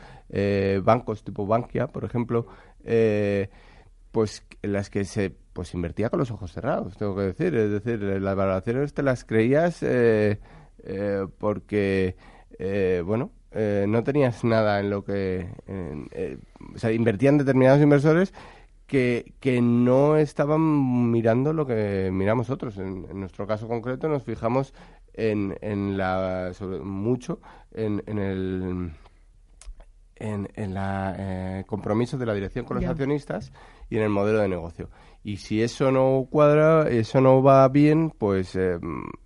bancos 0.83 1.23
tipo 1.23 1.45
Bankia, 1.45 1.87
por 1.87 2.03
ejemplo. 2.03 2.47
Eh, 2.83 3.49
pues 4.11 4.45
en 4.61 4.73
las 4.73 4.89
que 4.89 5.05
se 5.05 5.33
pues 5.53 5.73
invertía 5.73 6.09
con 6.09 6.19
los 6.19 6.31
ojos 6.31 6.51
cerrados, 6.51 6.97
tengo 6.97 7.15
que 7.15 7.23
decir. 7.23 7.55
Es 7.55 7.71
decir, 7.71 8.01
las 8.01 8.35
valoraciones 8.35 8.93
te 8.93 9.03
las 9.03 9.25
creías 9.25 9.81
eh, 9.83 10.39
eh, 10.83 11.27
porque, 11.37 12.15
eh, 12.59 13.03
bueno, 13.05 13.31
no 13.53 14.03
tenías 14.03 14.45
nada 14.45 14.79
en 14.79 14.89
lo 14.89 15.03
que... 15.03 15.45
o 16.73 16.77
sea, 16.77 16.91
invertían 16.93 17.37
determinados 17.37 17.81
inversores 17.81 18.33
que, 18.91 19.35
que 19.39 19.61
no 19.61 20.17
estaban 20.17 21.09
mirando 21.11 21.53
lo 21.53 21.65
que 21.65 22.09
miramos 22.11 22.49
otros. 22.49 22.77
En, 22.77 23.07
nuestro 23.17 23.47
caso 23.47 23.65
concreto 23.69 24.09
nos 24.09 24.23
fijamos 24.23 24.73
en, 25.13 25.57
en 25.61 25.97
la... 25.97 26.51
mucho 26.83 27.39
en, 27.71 28.03
en 28.05 28.19
el 28.19 28.91
en, 30.17 30.49
en 30.55 30.73
la 30.73 31.15
eh, 31.17 31.63
compromiso 31.65 32.17
de 32.17 32.25
la 32.25 32.33
dirección 32.33 32.65
con 32.65 32.81
los 32.81 32.85
accionistas 32.85 33.53
y 33.89 33.95
en 33.95 34.03
el 34.03 34.09
modelo 34.09 34.39
de 34.39 34.49
negocio. 34.49 34.89
Y 35.23 35.37
si 35.37 35.63
eso 35.63 35.89
no 35.93 36.27
cuadra, 36.29 36.89
eso 36.89 37.21
no 37.21 37.41
va 37.41 37.65
bien, 37.69 38.09
pues 38.09 38.57
eh, 38.57 38.77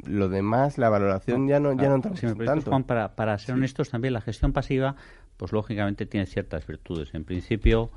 lo 0.03 0.29
demás, 0.29 0.77
la 0.77 0.89
valoración 0.89 1.47
ya 1.47 1.59
no 1.59 1.73
ya 1.73 1.89
no 1.89 2.03
si 2.13 2.27
tanto. 2.45 2.69
Juan, 2.69 2.83
para, 2.83 3.15
para 3.15 3.35
ser 3.39 3.55
honestos, 3.55 3.89
también 3.89 4.13
la 4.13 4.21
gestión 4.21 4.53
pasiva, 4.53 4.95
pues 5.37 5.51
lógicamente 5.53 6.05
tiene 6.05 6.27
ciertas 6.27 6.67
virtudes. 6.67 7.15
En 7.15 7.25
principio, 7.25 7.89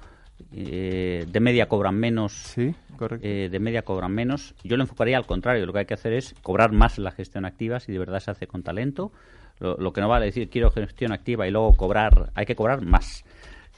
eh, 0.52 1.26
de 1.26 1.40
media 1.40 1.66
cobran 1.66 1.96
menos. 1.96 2.32
Sí, 2.32 2.74
correcto. 2.96 3.26
Eh, 3.26 3.48
de 3.50 3.58
media 3.58 3.82
cobran 3.82 4.12
menos. 4.12 4.54
Yo 4.64 4.76
lo 4.76 4.82
enfocaría 4.84 5.16
al 5.16 5.26
contrario. 5.26 5.66
Lo 5.66 5.72
que 5.72 5.80
hay 5.80 5.86
que 5.86 5.94
hacer 5.94 6.12
es 6.12 6.34
cobrar 6.42 6.72
más 6.72 6.98
la 6.98 7.10
gestión 7.10 7.44
activa 7.44 7.80
si 7.80 7.92
de 7.92 7.98
verdad 7.98 8.20
se 8.20 8.30
hace 8.30 8.46
con 8.46 8.62
talento 8.62 9.12
lo, 9.60 9.92
que 9.92 10.00
no 10.00 10.08
vale 10.08 10.26
decir 10.26 10.48
quiero 10.48 10.70
gestión 10.70 11.12
activa 11.12 11.46
y 11.46 11.50
luego 11.50 11.74
cobrar, 11.74 12.30
hay 12.34 12.46
que 12.46 12.54
cobrar 12.54 12.84
más. 12.84 13.24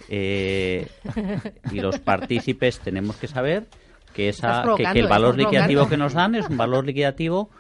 Eh, 0.09 0.89
y 1.73 1.81
los 1.81 1.99
partícipes 1.99 2.81
tenemos 2.81 3.17
que 3.17 3.29
saber 3.29 3.67
que, 4.15 4.29
esa, 4.29 4.65
que, 4.77 4.85
el 4.99 5.09
valor 5.09 5.37
liquidativo 5.37 5.89
que 5.89 5.97
nos 5.97 6.15
dan 6.15 6.35
es 6.35 6.49
un 6.49 6.57
valor 6.57 6.85
liquidativo 6.85 7.51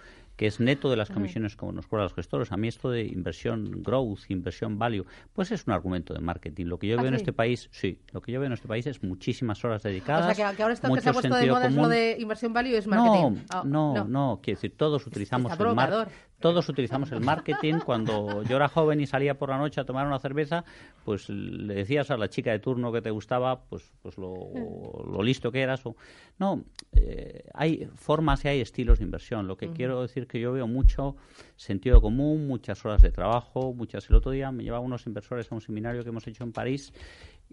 que 0.40 0.46
es 0.46 0.58
neto 0.58 0.88
de 0.88 0.96
las 0.96 1.10
comisiones 1.10 1.54
como 1.54 1.72
nos 1.72 1.86
cobran 1.86 2.04
los 2.04 2.14
gestores. 2.14 2.50
A 2.50 2.56
mí 2.56 2.66
esto 2.66 2.90
de 2.90 3.04
inversión 3.04 3.82
growth, 3.82 4.20
inversión 4.30 4.78
value, 4.78 5.04
pues 5.34 5.52
es 5.52 5.66
un 5.66 5.74
argumento 5.74 6.14
de 6.14 6.20
marketing. 6.20 6.64
Lo 6.64 6.78
que 6.78 6.86
yo 6.86 6.98
¿Ah, 6.98 7.02
veo 7.02 7.08
en 7.08 7.14
este 7.14 7.34
país, 7.34 7.68
sí, 7.72 7.98
lo 8.10 8.22
que 8.22 8.32
yo 8.32 8.40
veo 8.40 8.46
en 8.46 8.54
este 8.54 8.66
país 8.66 8.86
es 8.86 9.02
muchísimas 9.02 9.62
horas 9.66 9.82
dedicadas. 9.82 10.32
O 10.32 10.34
sea, 10.34 10.54
que, 10.56 10.62
ahora 10.62 10.72
está 10.72 10.90
que 10.90 11.02
se 11.02 11.10
ha 11.10 11.12
puesto 11.12 11.36
de 11.36 11.46
moda 11.46 11.66
es 11.66 11.74
lo 11.74 11.88
de 11.88 12.16
inversión 12.18 12.54
value 12.54 12.74
es 12.74 12.86
marketing. 12.86 13.42
No, 13.52 13.92
no, 13.92 14.04
no, 14.06 14.40
quiero 14.42 14.56
decir, 14.56 14.74
todos 14.78 15.06
utilizamos 15.06 15.52
el 15.52 15.74
marketing 15.74 16.10
todos 16.40 16.68
utilizamos 16.68 17.12
el 17.12 17.20
marketing. 17.20 17.74
Cuando 17.84 18.42
yo 18.44 18.56
era 18.56 18.68
joven 18.68 19.00
y 19.00 19.06
salía 19.06 19.38
por 19.38 19.50
la 19.50 19.58
noche 19.58 19.80
a 19.80 19.84
tomar 19.84 20.06
una 20.06 20.18
cerveza, 20.18 20.64
pues 21.04 21.28
le 21.28 21.74
decías 21.74 22.10
a 22.10 22.16
la 22.16 22.28
chica 22.28 22.50
de 22.50 22.58
turno 22.58 22.90
que 22.90 23.02
te 23.02 23.10
gustaba, 23.10 23.60
pues, 23.64 23.92
pues 24.02 24.16
lo, 24.16 25.22
listo 25.22 25.52
que 25.52 25.60
eras. 25.60 25.84
O... 25.84 25.96
No, 26.38 26.64
eh, 26.92 27.44
hay 27.54 27.88
formas 27.94 28.44
y 28.44 28.48
hay 28.48 28.60
estilos 28.60 28.98
de 28.98 29.04
inversión. 29.04 29.46
Lo 29.46 29.56
que 29.56 29.70
quiero 29.70 30.02
decir 30.02 30.26
que 30.30 30.40
yo 30.40 30.52
veo 30.52 30.66
mucho 30.66 31.16
sentido 31.56 32.00
común, 32.00 32.46
muchas 32.46 32.84
horas 32.84 33.02
de 33.02 33.10
trabajo, 33.10 33.74
muchas. 33.74 34.08
El 34.08 34.16
otro 34.16 34.30
día 34.30 34.50
me 34.52 34.62
llevaba 34.62 34.84
unos 34.84 35.06
inversores 35.06 35.50
a 35.50 35.54
un 35.54 35.60
seminario 35.60 36.02
que 36.02 36.08
hemos 36.08 36.26
hecho 36.26 36.44
en 36.44 36.52
París 36.52 36.92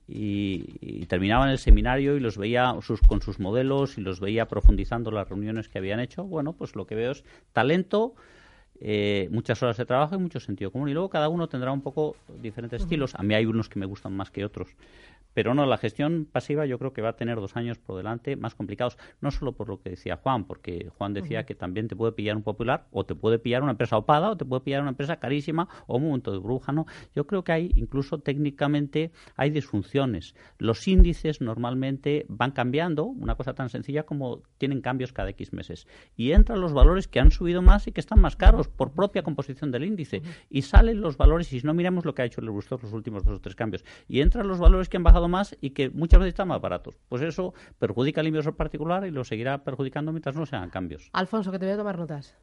y, 0.07 1.05
terminaban 1.07 1.49
el 1.49 1.57
seminario 1.57 2.15
y 2.15 2.19
los 2.19 2.37
veía 2.37 2.75
sus, 2.81 3.01
con 3.01 3.21
sus 3.21 3.39
modelos 3.39 3.97
y 3.97 4.01
los 4.01 4.19
veía 4.19 4.47
profundizando 4.47 5.11
las 5.11 5.27
reuniones 5.27 5.67
que 5.67 5.79
habían 5.79 5.99
hecho. 5.99 6.23
Bueno, 6.23 6.53
pues 6.53 6.75
lo 6.75 6.85
que 6.85 6.95
veo 6.95 7.11
es 7.11 7.23
talento, 7.51 8.15
eh, 8.79 9.27
muchas 9.31 9.61
horas 9.63 9.77
de 9.77 9.85
trabajo 9.85 10.15
y 10.15 10.19
mucho 10.19 10.39
sentido 10.39 10.71
común. 10.71 10.89
Y 10.89 10.93
luego 10.93 11.09
cada 11.09 11.29
uno 11.29 11.47
tendrá 11.49 11.71
un 11.71 11.81
poco 11.81 12.15
diferentes 12.41 12.83
estilos. 12.83 13.15
A 13.15 13.23
mí 13.23 13.33
hay 13.33 13.45
unos 13.45 13.69
que 13.69 13.79
me 13.79 13.85
gustan 13.85 14.15
más 14.15 14.31
que 14.31 14.45
otros. 14.45 14.69
Pero 15.37 15.53
no, 15.53 15.67
la 15.67 15.77
gestión 15.77 16.25
pasiva 16.25 16.65
yo 16.65 16.79
creo 16.79 16.93
que 16.93 17.03
va 17.03 17.09
a 17.09 17.15
tener 17.15 17.35
dos 17.35 17.55
años 17.55 17.77
por 17.77 17.95
delante 17.95 18.35
más 18.35 18.55
complicados, 18.55 18.97
no 19.21 19.29
solo 19.29 19.51
por 19.51 19.69
lo 19.69 19.79
que 19.79 19.91
decía 19.91 20.17
Juan, 20.17 20.45
porque 20.45 20.89
Juan 20.97 21.13
decía 21.13 21.45
que 21.45 21.53
también 21.53 21.87
te 21.87 21.95
puede 21.95 22.11
pillar 22.11 22.35
un 22.35 22.41
popular, 22.41 22.87
o 22.89 23.05
te 23.05 23.13
puede 23.13 23.37
pillar 23.37 23.61
una 23.61 23.73
empresa 23.73 23.97
opada, 23.97 24.31
o 24.31 24.35
te 24.35 24.45
puede 24.45 24.61
pillar 24.61 24.81
una 24.81 24.89
empresa 24.89 25.17
carísima, 25.17 25.69
o 25.85 25.97
un 25.97 26.05
momento 26.05 26.31
de 26.31 26.39
bruja, 26.39 26.71
¿no? 26.71 26.87
Yo 27.15 27.27
creo 27.27 27.43
que 27.43 27.51
hay, 27.51 27.71
incluso 27.75 28.17
técnicamente, 28.17 29.11
hay 29.35 29.51
disfunciones. 29.51 30.33
Los 30.57 30.87
índices 30.87 31.39
normalmente 31.39 32.25
van 32.29 32.49
cambiando, 32.49 33.05
una 33.05 33.35
cosa 33.35 33.53
tan 33.53 33.69
sencilla 33.69 34.07
como 34.07 34.41
tienen 34.57 34.81
cambios 34.81 35.13
cada 35.13 35.29
X 35.29 35.53
meses. 35.53 35.85
Y 36.15 36.31
entran 36.31 36.61
los 36.61 36.73
valores 36.73 37.07
que 37.07 37.19
han 37.19 37.29
subido 37.29 37.61
más 37.61 37.85
y 37.85 37.91
que 37.91 37.99
están 37.99 38.21
más 38.21 38.35
caros 38.37 38.69
por 38.69 38.93
propia 38.93 39.21
composición 39.21 39.69
del 39.69 39.83
índice. 39.83 40.23
Y 40.49 40.63
salen 40.63 40.99
los 40.99 41.15
valores, 41.15 41.53
y 41.53 41.59
si 41.59 41.67
no 41.67 41.75
miremos 41.75 42.05
lo 42.05 42.15
que 42.15 42.23
ha 42.23 42.25
hecho 42.25 42.41
el 42.41 42.47
Eurostor 42.47 42.81
los 42.81 42.93
últimos 42.93 43.23
dos 43.23 43.35
o 43.35 43.39
tres 43.39 43.55
cambios, 43.55 43.85
y 44.07 44.21
entran 44.21 44.47
los 44.47 44.57
valores 44.57 44.89
que 44.89 44.97
han 44.97 45.03
bajado 45.03 45.26
más 45.27 45.55
y 45.61 45.71
que 45.71 45.89
muchas 45.89 46.19
veces 46.19 46.33
están 46.33 46.47
más 46.47 46.61
baratos. 46.61 46.95
Pues 47.09 47.21
eso 47.21 47.53
perjudica 47.79 48.21
al 48.21 48.27
inversor 48.27 48.55
particular 48.55 49.05
y 49.05 49.11
lo 49.11 49.23
seguirá 49.23 49.63
perjudicando 49.63 50.11
mientras 50.11 50.35
no 50.35 50.45
se 50.45 50.55
hagan 50.55 50.69
cambios. 50.69 51.09
Alfonso, 51.13 51.51
que 51.51 51.59
te 51.59 51.65
voy 51.65 51.73
a 51.73 51.77
tomar 51.77 51.97
notas. 51.97 52.35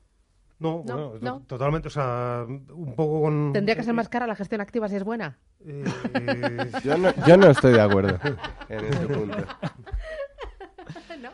No, 0.59 0.83
bueno, 0.83 1.43
totalmente, 1.47 1.89
o 1.89 1.91
sea, 1.91 2.45
un 2.47 2.95
poco 2.95 3.23
con... 3.23 3.53
¿Tendría 3.53 3.75
que 3.75 3.83
ser 3.83 3.93
más 3.93 4.09
cara 4.09 4.27
la 4.27 4.37
gestión 4.37 4.61
activa 4.61 4.89
si 4.89 4.97
es 4.97 5.05
buena? 5.05 5.39
Eh, 5.61 6.71
yo, 6.85 6.97
no, 6.97 7.13
yo 7.27 7.37
no 7.37 7.51
estoy 7.51 7.73
de 7.73 7.81
acuerdo 7.81 8.19
en 8.69 8.85
ese 8.85 9.07
punto. 9.07 9.37
no. 11.21 11.31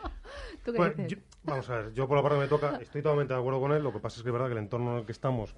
¿Tú 0.65 0.73
qué 0.73 0.89
dices? 0.89 1.19
Vamos 1.43 1.69
a 1.69 1.77
ver, 1.77 1.93
yo 1.93 2.07
por 2.07 2.17
la 2.17 2.23
parte 2.23 2.37
que 2.37 2.41
me 2.43 2.47
toca 2.47 2.77
estoy 2.81 3.01
totalmente 3.01 3.33
de 3.33 3.39
acuerdo 3.39 3.59
con 3.59 3.71
él, 3.71 3.83
lo 3.83 3.91
que 3.91 3.99
pasa 3.99 4.17
es 4.17 4.23
que 4.23 4.29
es 4.29 4.33
verdad 4.33 4.47
que 4.47 4.53
el 4.53 4.59
entorno 4.59 4.93
en 4.93 4.99
el 4.99 5.05
que 5.05 5.11
estamos... 5.11 5.55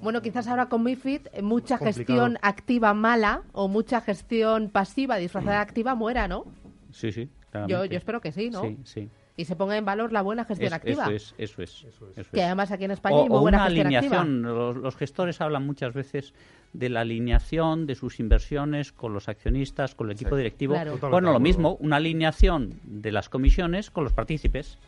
Bueno, 0.00 0.22
quizás 0.22 0.48
ahora 0.48 0.66
con 0.66 0.82
MIFID 0.82 1.28
eh, 1.32 1.42
mucha 1.42 1.78
gestión 1.78 2.38
activa 2.42 2.94
mala 2.94 3.42
o 3.52 3.68
mucha 3.68 4.00
gestión 4.00 4.70
pasiva 4.70 5.16
disfrazada 5.16 5.56
de 5.56 5.62
activa 5.62 5.94
muera, 5.94 6.28
¿no? 6.28 6.44
Sí, 6.90 7.12
sí. 7.12 7.30
Yo, 7.68 7.84
yo 7.84 7.98
espero 7.98 8.20
que 8.20 8.32
sí, 8.32 8.50
¿no? 8.50 8.62
Sí, 8.62 8.78
sí 8.84 9.10
y 9.36 9.44
se 9.44 9.56
ponga 9.56 9.76
en 9.76 9.84
valor 9.84 10.12
la 10.12 10.22
buena 10.22 10.44
gestión 10.44 10.72
activa. 10.72 11.04
Eso 11.04 11.12
es, 11.12 11.34
eso 11.38 11.62
es. 11.62 11.84
Eso 11.84 12.08
es. 12.14 12.28
Que 12.28 12.42
además 12.42 12.70
aquí 12.70 12.84
en 12.84 12.90
España 12.90 13.16
hay 13.22 13.28
muy 13.28 13.40
buena 13.40 13.58
una 13.58 13.66
gestión 13.66 13.86
alineación. 13.86 14.42
Los, 14.42 14.76
los, 14.76 14.96
gestores 14.96 15.40
hablan 15.40 15.64
muchas 15.64 15.94
veces 15.94 16.34
de 16.72 16.88
la 16.90 17.00
alineación 17.00 17.86
de 17.86 17.94
sus 17.94 18.20
inversiones 18.20 18.92
con 18.92 19.14
los 19.14 19.28
accionistas, 19.28 19.94
con 19.94 20.08
el 20.08 20.14
equipo 20.14 20.36
directivo. 20.36 20.76
Bueno, 21.10 21.32
lo 21.32 21.40
mismo, 21.40 21.76
una 21.80 21.96
alineación 21.96 22.78
de 22.84 23.12
las 23.12 23.28
comisiones 23.28 23.90
con 23.90 24.04
los 24.04 24.12
partícipes. 24.12 24.78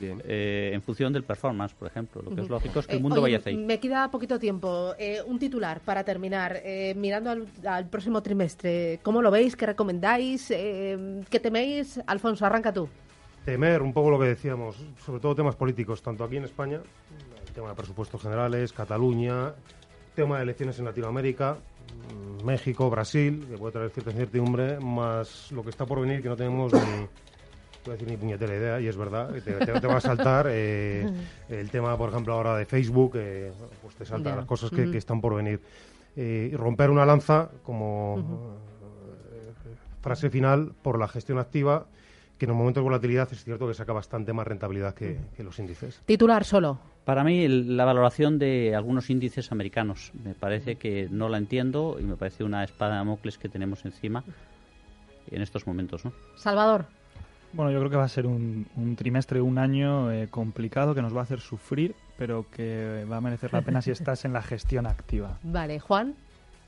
Eh, 0.00 0.70
en 0.72 0.82
función 0.82 1.12
del 1.12 1.24
performance, 1.24 1.74
por 1.74 1.88
ejemplo. 1.88 2.22
Lo 2.22 2.34
que 2.34 2.42
es 2.42 2.48
lógico 2.48 2.80
es 2.80 2.86
que 2.86 2.94
el 2.94 2.98
eh, 2.98 3.02
mundo 3.02 3.20
vaya 3.20 3.38
hacia 3.38 3.50
ahí. 3.50 3.56
Me 3.56 3.78
queda 3.78 4.10
poquito 4.10 4.38
tiempo. 4.38 4.94
Eh, 4.98 5.20
un 5.26 5.38
titular 5.38 5.80
para 5.80 6.04
terminar. 6.04 6.62
mirando 6.96 7.30
al, 7.30 7.88
próximo 7.88 8.22
trimestre, 8.22 9.00
¿cómo 9.02 9.22
lo 9.22 9.30
veis? 9.30 9.56
¿Qué 9.56 9.66
recomendáis? 9.66 10.48
¿Qué 10.48 11.40
teméis? 11.42 12.00
Alfonso, 12.06 12.46
arranca 12.46 12.72
tú. 12.72 12.88
Temer 13.44 13.82
un 13.82 13.92
poco 13.92 14.10
lo 14.10 14.18
que 14.18 14.26
decíamos, 14.26 14.76
sobre 15.04 15.20
todo 15.20 15.34
temas 15.34 15.56
políticos, 15.56 16.02
tanto 16.02 16.24
aquí 16.24 16.36
en 16.36 16.44
España, 16.44 16.80
el 17.46 17.52
tema 17.52 17.70
de 17.70 17.74
presupuestos 17.74 18.20
generales, 18.20 18.72
Cataluña, 18.72 19.54
tema 20.14 20.36
de 20.36 20.42
elecciones 20.42 20.78
en 20.78 20.84
Latinoamérica, 20.84 21.56
mm, 21.56 22.44
México, 22.44 22.90
Brasil, 22.90 23.46
que 23.50 23.56
puede 23.56 23.72
traer 23.72 23.90
cierta 23.90 24.10
incertidumbre, 24.10 24.78
más 24.80 25.50
lo 25.52 25.62
que 25.62 25.70
está 25.70 25.86
por 25.86 26.00
venir, 26.00 26.22
que 26.22 26.28
no 26.28 26.36
tenemos 26.36 26.72
ni 26.72 27.08
voy 27.84 27.92
a 27.92 27.96
decir 27.96 28.08
ni 28.08 28.16
puñetera 28.16 28.54
idea, 28.54 28.80
y 28.80 28.88
es 28.88 28.96
verdad, 28.96 29.30
te, 29.42 29.86
va 29.86 29.96
a 29.96 30.00
saltar 30.00 30.46
eh, 30.48 31.08
el 31.48 31.70
tema, 31.70 31.96
por 31.96 32.10
ejemplo, 32.10 32.34
ahora 32.34 32.56
de 32.56 32.66
Facebook, 32.66 33.12
eh, 33.16 33.52
pues 33.82 33.94
te 33.94 34.04
saltan 34.04 34.36
las 34.36 34.46
cosas 34.46 34.70
que, 34.70 34.96
están 34.96 35.20
por 35.20 35.34
venir. 35.34 35.60
Eh, 36.16 36.52
romper 36.56 36.90
una 36.90 37.06
lanza 37.06 37.50
como 37.62 38.58
frase 40.02 40.30
final 40.30 40.72
por 40.82 40.98
la 40.98 41.08
gestión 41.08 41.38
activa, 41.38 41.86
que 42.38 42.46
en 42.46 42.52
un 42.52 42.58
momento 42.58 42.80
de 42.80 42.84
volatilidad 42.84 43.28
es 43.32 43.44
cierto 43.44 43.68
que 43.68 43.74
saca 43.74 43.92
bastante 43.92 44.32
más 44.32 44.46
rentabilidad 44.46 44.94
que, 44.94 45.18
que 45.36 45.44
los 45.44 45.58
índices. 45.58 46.00
Titular 46.06 46.44
solo. 46.44 46.78
Para 47.04 47.24
mí, 47.24 47.48
la 47.48 47.84
valoración 47.84 48.38
de 48.38 48.74
algunos 48.74 49.10
índices 49.10 49.52
americanos 49.52 50.12
me 50.24 50.34
parece 50.34 50.76
que 50.76 51.08
no 51.10 51.28
la 51.28 51.38
entiendo 51.38 51.96
y 51.98 52.04
me 52.04 52.16
parece 52.16 52.44
una 52.44 52.62
espada 52.64 52.92
de 52.92 52.98
Damocles 52.98 53.38
que 53.38 53.48
tenemos 53.48 53.84
encima 53.84 54.24
en 55.30 55.42
estos 55.42 55.66
momentos. 55.66 56.04
¿no? 56.04 56.12
Salvador. 56.36 56.86
Bueno, 57.52 57.72
yo 57.72 57.78
creo 57.78 57.90
que 57.90 57.96
va 57.96 58.04
a 58.04 58.08
ser 58.08 58.26
un, 58.26 58.66
trimestre, 58.96 59.40
un 59.40 59.58
año 59.58 60.12
eh, 60.12 60.28
complicado 60.28 60.94
que 60.94 61.02
nos 61.02 61.14
va 61.14 61.20
a 61.20 61.22
hacer 61.24 61.40
sufrir, 61.40 61.94
pero 62.16 62.46
que 62.50 63.04
va 63.10 63.16
a 63.16 63.20
merecer 63.20 63.52
la 63.52 63.62
pena 63.62 63.82
si 63.82 63.90
estás 63.90 64.24
en 64.24 64.32
la 64.32 64.42
gestión 64.42 64.86
activa. 64.86 65.38
Vale, 65.42 65.80
Juan. 65.80 66.14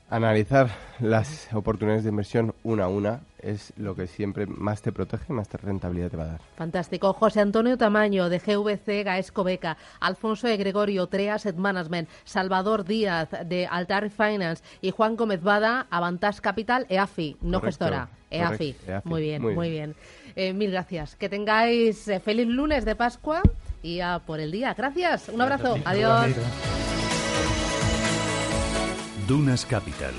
Analizar 0.09 0.69
las 0.99 1.51
oportunidades 1.53 2.03
de 2.03 2.09
inversión 2.09 2.53
una 2.63 2.83
a 2.83 2.87
una 2.87 3.21
es 3.39 3.73
lo 3.77 3.95
que 3.95 4.05
siempre 4.05 4.45
más 4.45 4.81
te 4.81 4.91
protege 4.91 5.25
y 5.29 5.33
más 5.33 5.51
rentabilidad 5.51 6.11
te 6.11 6.17
va 6.17 6.23
a 6.23 6.27
dar. 6.27 6.41
Fantástico. 6.55 7.13
José 7.13 7.39
Antonio 7.39 7.77
Tamaño, 7.77 8.29
de 8.29 8.37
GVC 8.37 9.03
Gaesco 9.05 9.43
Beca, 9.43 9.77
Alfonso 10.01 10.47
de 10.47 10.57
Gregorio, 10.57 11.07
Trea 11.07 11.35
Asset 11.35 11.55
Management, 11.55 12.09
Salvador 12.25 12.85
Díaz, 12.85 13.29
de 13.45 13.65
Altar 13.65 14.09
Finance 14.09 14.63
y 14.81 14.91
Juan 14.91 15.15
Gómez 15.15 15.41
Bada, 15.41 15.87
Avantage 15.89 16.41
Capital, 16.41 16.85
EAFI, 16.89 17.37
no 17.41 17.59
gestora, 17.61 18.09
EAFI. 18.29 18.75
Muy 19.05 19.21
bien, 19.21 19.41
muy, 19.41 19.69
bien. 19.69 19.95
Eh, 20.35 20.53
mil 20.53 20.71
gracias. 20.71 21.15
Que 21.15 21.29
tengáis 21.29 22.07
eh, 22.07 22.19
feliz 22.19 22.47
lunes 22.47 22.85
de 22.85 22.95
Pascua 22.95 23.41
y 23.81 23.99
a 23.99 24.19
por 24.19 24.39
el 24.39 24.51
día. 24.51 24.73
Gracias. 24.73 25.29
Un 25.29 25.41
abrazo. 25.41 25.77
Adiós. 25.85 26.33
Dunas 29.27 29.65
Capital, 29.65 30.13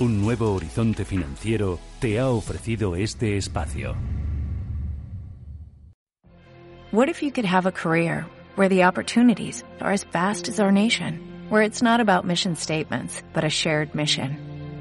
un 0.00 0.20
nuevo 0.20 0.52
horizonte 0.52 1.04
financiero, 1.04 1.78
te 1.98 2.18
ha 2.18 2.28
ofrecido 2.28 2.94
este 2.94 3.36
espacio. 3.36 3.96
What 6.92 7.08
if 7.08 7.22
you 7.22 7.30
could 7.30 7.46
have 7.46 7.66
a 7.66 7.72
career 7.72 8.26
where 8.56 8.68
the 8.68 8.84
opportunities 8.84 9.64
are 9.80 9.92
as 9.92 10.04
vast 10.12 10.48
as 10.48 10.58
our 10.58 10.72
nation, 10.72 11.20
where 11.48 11.62
it's 11.62 11.82
not 11.82 12.00
about 12.00 12.26
mission 12.26 12.56
statements, 12.56 13.22
but 13.32 13.44
a 13.44 13.48
shared 13.48 13.94
mission? 13.94 14.49